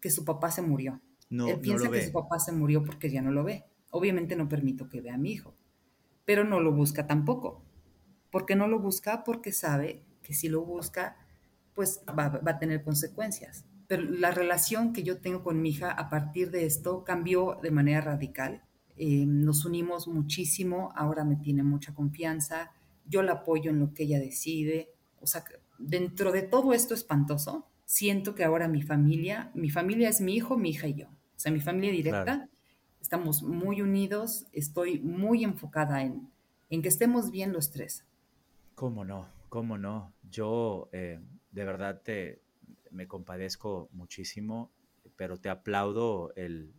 que 0.00 0.10
su 0.10 0.24
papá 0.24 0.50
se 0.50 0.60
murió. 0.60 1.00
No, 1.30 1.48
Él 1.48 1.60
piensa 1.60 1.90
que 1.90 2.04
su 2.04 2.12
papá 2.12 2.38
se 2.40 2.52
murió 2.52 2.84
porque 2.84 3.10
ya 3.10 3.22
no 3.22 3.32
lo 3.32 3.42
ve. 3.42 3.64
Obviamente 3.90 4.36
no 4.36 4.48
permito 4.48 4.88
que 4.88 5.00
vea 5.00 5.14
a 5.14 5.18
mi 5.18 5.32
hijo 5.32 5.54
pero 6.24 6.44
no 6.44 6.60
lo 6.60 6.72
busca 6.72 7.06
tampoco. 7.06 7.62
¿Por 8.30 8.46
qué 8.46 8.56
no 8.56 8.66
lo 8.66 8.80
busca? 8.80 9.24
Porque 9.24 9.52
sabe 9.52 10.02
que 10.22 10.34
si 10.34 10.48
lo 10.48 10.64
busca, 10.64 11.16
pues 11.74 12.02
va, 12.18 12.40
a 12.44 12.58
tener 12.58 12.82
consecuencias. 12.82 13.64
Pero 13.86 14.02
la 14.02 14.30
relación 14.30 14.92
que 14.92 15.02
yo 15.02 15.20
tengo 15.20 15.42
con 15.42 15.60
mi 15.60 15.70
hija 15.70 15.90
a 15.90 16.08
partir 16.08 16.50
de 16.50 16.64
esto 16.64 17.04
cambió 17.04 17.58
de 17.62 17.70
manera 17.70 18.00
radical. 18.00 18.62
Eh, 18.96 19.26
nos 19.26 19.64
unimos 19.64 20.08
muchísimo, 20.08 20.92
ahora 20.96 21.24
me 21.24 21.36
tiene 21.36 21.62
mucha 21.62 21.94
confianza, 21.94 22.72
yo 23.06 23.22
la 23.22 23.32
apoyo 23.32 23.70
en 23.70 23.80
lo 23.80 23.92
que 23.92 24.04
ella 24.04 24.18
decide. 24.18 24.90
O 25.20 25.26
sea, 25.26 25.44
dentro 25.78 26.32
de 26.32 26.42
todo 26.42 26.72
esto 26.72 26.94
espantoso, 26.94 27.68
siento 27.84 28.34
que 28.34 28.44
ahora 28.44 28.68
mi 28.68 28.82
familia, 28.82 29.50
mi 29.54 29.68
familia 29.68 30.08
es 30.08 30.20
mi 30.20 30.34
hijo, 30.34 30.56
mi 30.56 30.70
hija 30.70 30.86
y 30.86 30.94
yo. 30.94 31.08
O 31.08 31.38
sea, 31.38 31.52
mi 31.52 31.60
familia 31.60 31.92
directa 31.92 32.48
estamos 33.14 33.44
muy 33.44 33.80
unidos, 33.80 34.48
estoy 34.50 34.98
muy 34.98 35.44
enfocada 35.44 36.02
en, 36.02 36.32
en 36.68 36.82
que 36.82 36.88
estemos 36.88 37.30
bien 37.30 37.52
los 37.52 37.70
tres. 37.70 38.04
¿Cómo 38.74 39.04
no? 39.04 39.28
¿Cómo 39.50 39.78
no? 39.78 40.12
Yo 40.28 40.88
eh, 40.90 41.20
de 41.52 41.64
verdad 41.64 42.02
te, 42.02 42.42
me 42.90 43.06
compadezco 43.06 43.88
muchísimo, 43.92 44.72
pero 45.14 45.36
te 45.38 45.48
aplaudo 45.48 46.32
el, 46.34 46.74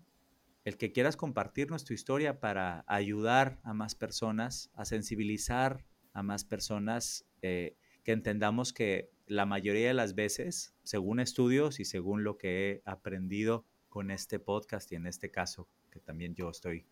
el 0.66 0.76
que 0.76 0.92
quieras 0.92 1.16
compartirnos 1.16 1.86
tu 1.86 1.94
historia 1.94 2.42
para 2.42 2.84
ayudar 2.86 3.62
a 3.64 3.74
más 3.74 3.96
personas, 3.96 4.72
a 4.74 4.84
sensibilizar 4.84 5.86
a 6.12 6.22
más 6.22 6.44
personas, 6.44 7.26
eh, 7.44 7.78
que 8.04 8.12
entendamos 8.12 8.74
que 8.74 9.10
la 9.26 9.46
mayoría 9.46 9.88
de 9.88 9.94
las 9.94 10.16
veces, 10.16 10.76
según 10.84 11.22
estudios 11.22 11.80
y 11.80 11.86
según 11.86 12.26
lo 12.26 12.38
que 12.38 12.72
he 12.72 12.82
aprendido 12.84 13.66
con 13.88 14.12
este 14.12 14.38
podcast 14.38 14.92
y 14.92 14.96
en 14.96 15.08
este 15.08 15.32
caso 15.32 15.70
que 15.96 16.02
también 16.02 16.36
yo 16.36 16.50
estoy 16.50 16.86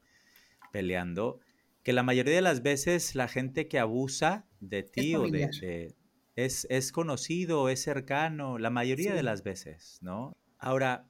peleando, 0.72 1.42
que 1.84 1.92
la 1.92 2.04
mayoría 2.04 2.36
de 2.36 2.42
las 2.42 2.64
veces 2.64 3.16
la 3.16 3.28
gente 3.28 3.68
que 3.68 3.78
abusa 3.78 4.48
de 4.62 4.84
ti 4.84 5.14
o 5.16 5.30
de, 5.30 5.94
es, 6.38 6.66
es, 6.70 6.92
conocido, 6.94 7.68
es 7.68 7.82
cercano, 7.82 8.58
la 8.58 8.70
mayoría 8.70 9.14
de 9.14 9.22
las 9.22 9.44
veces, 9.44 10.00
¿no? 10.02 10.38
Ahora, 10.58 11.06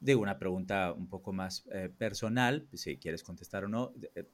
digo 0.00 0.20
una 0.20 0.40
pregunta 0.40 0.92
un 0.92 1.08
poco 1.08 1.32
más 1.32 1.64
eh, 1.72 1.90
personal, 1.96 2.66
si 2.74 2.96
quieres 2.96 3.22
contestar 3.22 3.64
o 3.64 3.68
no, 3.68 3.92
eh, 4.16 4.24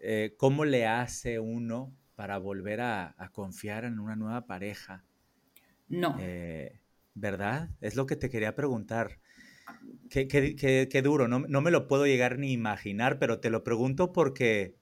eh, 0.00 0.34
¿cómo 0.36 0.64
le 0.64 0.88
hace 0.88 1.38
uno 1.38 1.94
para 2.16 2.38
volver 2.38 2.80
a, 2.80 3.14
confiar 3.32 3.84
en 3.84 4.00
una 4.00 4.16
nueva 4.16 4.46
pareja? 4.46 5.04
No. 5.88 6.16
¿Verdad? 7.14 7.70
Es 7.80 7.94
lo 7.94 8.06
que 8.06 8.16
te 8.16 8.28
quería 8.28 8.56
preguntar. 8.56 9.20
Qué, 10.14 10.28
qué, 10.88 11.02
duro, 11.02 11.26
no, 11.26 11.40
no, 11.40 11.60
me 11.60 11.72
lo 11.72 11.88
puedo 11.88 12.06
llegar 12.06 12.38
ni 12.38 12.52
imaginar, 12.52 13.18
pero 13.18 13.40
te 13.40 13.50
lo 13.50 13.64
pregunto 13.64 14.12
porque, 14.12 14.76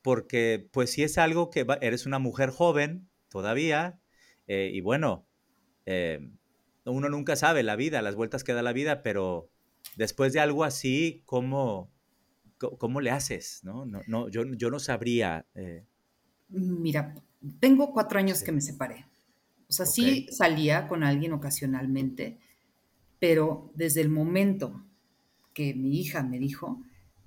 porque 0.00 0.70
pues 0.72 0.90
si 0.92 1.02
es 1.02 1.18
algo 1.18 1.50
que 1.50 1.66
eres 1.82 2.06
una 2.06 2.18
mujer 2.18 2.48
joven 2.48 3.10
todavía, 3.28 4.00
eh, 4.46 4.70
y 4.72 4.80
bueno, 4.80 5.26
eh, 5.84 6.30
uno 6.86 7.10
nunca 7.10 7.36
sabe 7.36 7.62
la 7.62 7.76
vida, 7.76 8.00
las 8.00 8.14
vueltas 8.14 8.42
que 8.42 8.54
da 8.54 8.62
la 8.62 8.72
vida, 8.72 9.02
pero 9.02 9.50
después 9.96 10.32
de 10.32 10.40
algo 10.40 10.64
así, 10.64 11.22
¿cómo, 11.26 11.92
cómo 12.56 13.02
le 13.02 13.10
haces? 13.10 13.60
No, 13.64 13.84
no, 13.84 14.00
no 14.06 14.30
yo, 14.30 14.44
yo 14.54 14.70
no 14.70 14.78
sabría. 14.78 15.46
Eh. 15.56 15.84
Mira, 16.48 17.14
tengo 17.60 17.92
cuatro 17.92 18.18
años 18.18 18.42
que 18.42 18.52
me 18.52 18.62
separé. 18.62 19.04
O 19.68 19.72
sea, 19.72 19.84
sí 19.84 20.26
salía 20.30 20.88
con 20.88 21.04
alguien 21.04 21.34
ocasionalmente, 21.34 22.38
pero 23.20 23.70
desde 23.74 24.00
el 24.00 24.08
momento 24.08 24.84
que 25.54 25.74
mi 25.74 26.00
hija 26.00 26.24
me 26.24 26.38
dijo, 26.38 26.82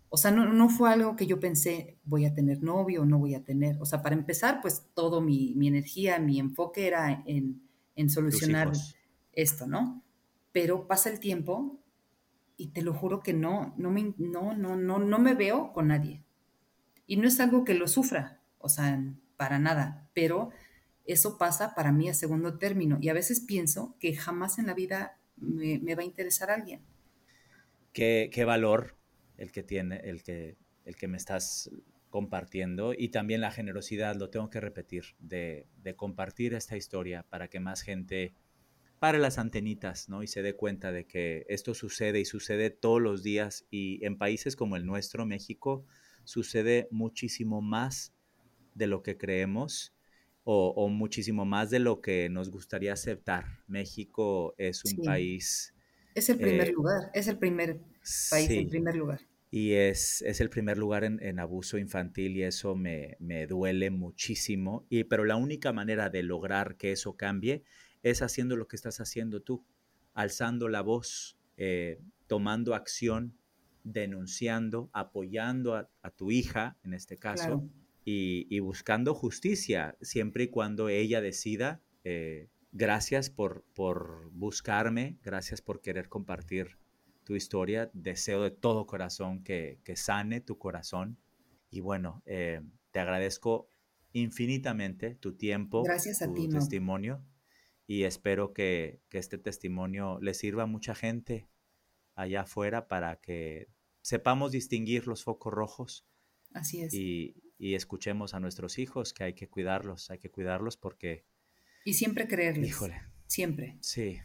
o 0.10 0.17
sea, 0.17 0.32
no, 0.32 0.69
fue 0.69 0.91
algo 0.91 1.15
que 1.15 1.25
yo 1.25 1.39
pensé, 1.39 1.97
voy 2.03 2.25
a 2.25 2.34
tener 2.34 2.62
novio 2.62 3.01
o 3.01 3.06
no 3.06 3.17
voy 3.17 3.36
a 3.36 3.43
tener. 3.43 3.77
O 3.82 3.86
sea, 3.86 4.01
para 4.01 4.15
empezar, 4.15 4.60
pues 4.62 4.86
todo 4.93 5.21
mi, 5.21 5.56
energía, 5.67 6.19
mi 6.19 6.39
enfoque 6.39 6.88
era 6.88 7.23
en, 7.25 7.62
solucionar 8.10 8.71
esto, 9.32 9.65
¿no? 9.65 10.03
Pero 10.51 10.88
pasa 10.88 11.10
el 11.10 11.19
tiempo 11.19 11.79
y 12.58 12.67
te 12.67 12.82
lo 12.84 12.93
juro 12.93 13.21
que 13.21 13.34
no, 13.34 13.73
no 13.77 13.89
me, 13.89 14.13
no, 14.17 14.53
no, 14.53 14.75
no, 14.75 14.99
no 14.99 15.19
me 15.19 15.34
veo 15.34 15.73
con 15.73 15.88
nadie. 15.88 16.23
Y 17.08 17.17
no 17.17 17.27
es 17.27 17.39
algo 17.39 17.63
que 17.65 17.73
lo 17.73 17.88
sufra, 17.88 18.39
o 18.60 18.69
sea, 18.69 19.03
para 19.36 19.60
nada, 19.60 20.10
pero 20.13 20.51
eso 21.06 21.38
pasa 21.38 21.75
para 21.75 21.91
mí 21.91 22.08
a 22.08 22.13
segundo 22.13 22.58
término. 22.58 22.97
Y 23.01 23.10
a 23.10 23.13
veces 23.13 23.41
pienso 23.41 23.95
que 23.99 24.15
jamás 24.15 24.60
en 24.60 24.67
la 24.67 24.73
vida 24.73 25.17
me, 25.43 25.95
va 25.95 26.01
a 26.01 26.06
interesar 26.06 26.49
alguien. 26.49 26.82
Qué, 27.91 28.29
qué, 28.32 28.45
valor 28.45 28.97
el 29.38 29.51
que 29.51 29.63
tiene, 29.63 29.97
el 30.03 30.23
que, 30.23 30.58
el 30.86 30.95
que 30.95 31.08
me 31.08 31.17
estás 31.17 31.69
compartiendo 32.10 32.93
y 32.95 33.10
también 33.10 33.41
la 33.41 33.51
generosidad, 33.51 34.15
lo 34.15 34.29
tengo 34.29 34.49
que 34.49 34.60
repetir, 34.60 35.15
de, 35.19 35.67
de, 35.77 35.95
compartir 35.95 36.53
esta 36.53 36.77
historia 36.77 37.25
para 37.29 37.47
que 37.47 37.60
más 37.60 37.82
gente 37.82 38.34
pare 38.99 39.19
las 39.19 39.38
antenitas, 39.38 40.10
¿no? 40.10 40.23
Y 40.23 40.27
se 40.27 40.41
dé 40.41 40.56
cuenta 40.56 40.91
de 40.91 41.06
que 41.06 41.45
esto 41.49 41.73
sucede 41.73 42.19
y 42.19 42.25
sucede 42.25 42.69
todos 42.69 43.01
los 43.01 43.21
días 43.21 43.65
y 43.69 44.03
en 44.06 44.17
países 44.17 44.56
como 44.56 44.75
el 44.75 44.86
nuestro, 44.86 45.25
México, 45.25 45.86
sucede 46.23 46.88
muchísimo 46.89 47.62
más 47.62 48.13
de 48.75 48.88
lo 48.88 49.03
que 49.03 49.17
creemos 49.17 49.93
o, 50.43 50.89
muchísimo 50.89 51.45
más 51.45 51.69
de 51.69 51.79
lo 51.79 52.01
que 52.01 52.29
nos 52.29 52.49
gustaría 52.49 52.93
aceptar. 52.93 53.45
México 53.67 54.53
es 54.58 54.84
un 54.86 55.03
país... 55.03 55.73
Es 56.15 56.29
el 56.29 56.38
primer 56.38 56.69
eh, 56.69 56.71
lugar, 56.73 57.10
es 57.13 57.27
el 57.27 57.38
primer 57.38 57.79
país 58.29 58.49
en 58.49 58.69
primer 58.69 58.95
lugar. 58.95 59.21
Y 59.49 59.73
es, 59.73 60.21
es 60.23 60.41
el 60.41 60.49
primer 60.49 60.77
lugar 60.77 61.03
en, 61.03 61.39
abuso 61.39 61.77
infantil 61.77 62.38
y 62.38 62.43
eso 62.43 62.75
me, 62.75 63.17
me, 63.19 63.47
duele 63.47 63.89
muchísimo. 63.89 64.86
Y, 64.89 65.06
pero 65.06 65.25
la 65.25 65.38
única 65.38 65.73
manera 65.73 66.10
de 66.10 66.23
lograr 66.23 66.75
que 66.75 66.91
eso 66.91 67.15
cambie 67.15 67.63
es 68.03 68.21
haciendo 68.21 68.58
lo 68.58 68.67
que 68.67 68.75
estás 68.75 68.99
haciendo 68.99 69.41
tú, 69.41 69.65
alzando 70.13 70.69
la 70.69 70.82
voz, 70.82 71.38
eh, 71.58 71.99
tomando 72.27 72.75
acción, 72.75 73.38
denunciando, 73.84 74.89
apoyando 74.93 75.75
a, 75.75 76.10
tu 76.12 76.32
hija, 76.32 76.77
en 76.84 76.93
este 76.93 77.17
caso 77.17 77.63
y, 78.05 78.59
buscando 78.59 79.13
justicia, 79.13 79.97
siempre 80.01 80.45
y 80.45 80.47
cuando 80.49 80.89
ella 80.89 81.21
decida, 81.21 81.81
eh, 82.03 82.49
gracias 82.71 83.29
por, 83.29 83.63
por 83.73 84.29
buscarme, 84.31 85.17
gracias 85.23 85.61
por 85.61 85.81
querer 85.81 86.09
compartir 86.09 86.77
tu 87.23 87.35
historia, 87.35 87.89
deseo 87.93 88.43
de 88.43 88.51
todo 88.51 88.85
corazón 88.85 89.43
que, 89.43 89.79
que 89.83 89.95
sane 89.95 90.41
tu 90.41 90.57
corazón 90.57 91.17
y 91.69 91.79
bueno, 91.79 92.21
eh, 92.25 92.61
te 92.91 92.99
agradezco 92.99 93.67
infinitamente 94.11 95.15
tu 95.15 95.35
tiempo, 95.35 95.83
gracias 95.83 96.21
a 96.21 96.31
tu 96.31 96.49
testimonio 96.49 97.25
y 97.87 98.03
espero 98.03 98.53
que, 98.53 98.99
que 99.09 99.17
este 99.17 99.37
testimonio 99.37 100.19
le 100.21 100.33
sirva 100.33 100.63
a 100.63 100.67
mucha 100.67 100.93
gente 100.93 101.47
allá 102.15 102.41
afuera 102.41 102.87
para 102.87 103.15
que 103.21 103.69
sepamos 104.01 104.51
distinguir 104.51 105.07
los 105.07 105.23
focos 105.23 105.53
rojos. 105.53 106.05
Así 106.53 106.81
es. 106.81 106.93
Y, 106.93 107.35
y 107.63 107.76
escuchemos 107.76 108.34
a 108.34 108.41
nuestros 108.41 108.78
hijos, 108.78 109.13
que 109.13 109.23
hay 109.23 109.34
que 109.36 109.47
cuidarlos, 109.47 110.12
hay 110.12 110.19
que 110.19 110.30
cuidarlos 110.30 110.76
porque... 110.76 111.23
Y 111.86 111.93
siempre 111.93 112.28
creerles. 112.28 112.67
Híjole. 112.67 113.02
Siempre. 113.26 113.78
Sí. 113.80 114.19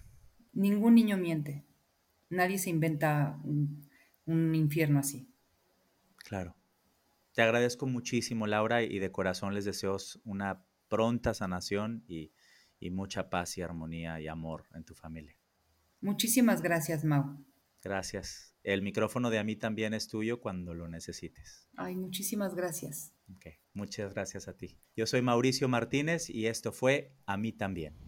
Ningún 0.53 0.97
niño 0.97 1.17
miente. 1.17 1.65
Nadie 2.31 2.59
se 2.59 2.71
inventa 2.71 3.41
un, 3.45 3.89
infierno 4.57 4.99
así. 4.99 5.33
Claro. 6.17 6.57
Te 7.33 7.43
agradezco 7.43 7.87
muchísimo, 7.87 8.49
Laura, 8.49 8.83
y 8.83 8.99
de 8.99 9.13
corazón 9.13 9.55
les 9.55 9.65
deseo 9.65 9.99
una 10.25 10.65
pronta 10.89 11.33
sanación 11.33 12.03
y, 12.09 12.33
y 12.81 12.91
mucha 12.91 13.31
paz 13.31 13.57
y 13.57 13.63
armonía 13.63 14.21
y 14.21 14.27
amor 14.27 14.67
en 14.75 14.83
tu 14.83 14.97
familia. 14.97 15.39
Muchísimas 16.01 16.61
gracias, 16.61 17.05
Mau. 17.05 17.39
Gracias. 17.85 18.48
El 18.63 18.83
micrófono 18.83 19.31
de 19.31 19.39
a 19.39 19.45
mí 19.45 19.57
también 19.57 19.95
es 19.95 20.09
tuyo 20.09 20.41
cuando 20.41 20.75
lo 20.75 20.89
necesites. 20.89 21.69
Ay, 21.77 21.97
muchísimas 21.97 22.55
gracias. 22.55 23.15
muchas 23.73 24.13
gracias 24.15 24.49
a 24.49 24.57
ti. 24.57 24.79
Yo 24.97 25.07
soy 25.07 25.23
Mauricio 25.23 25.69
Martínez 25.69 26.29
y 26.29 26.47
esto 26.47 26.73
fue 26.73 27.15
A 27.27 27.37
mí 27.37 27.53
también. 27.53 28.08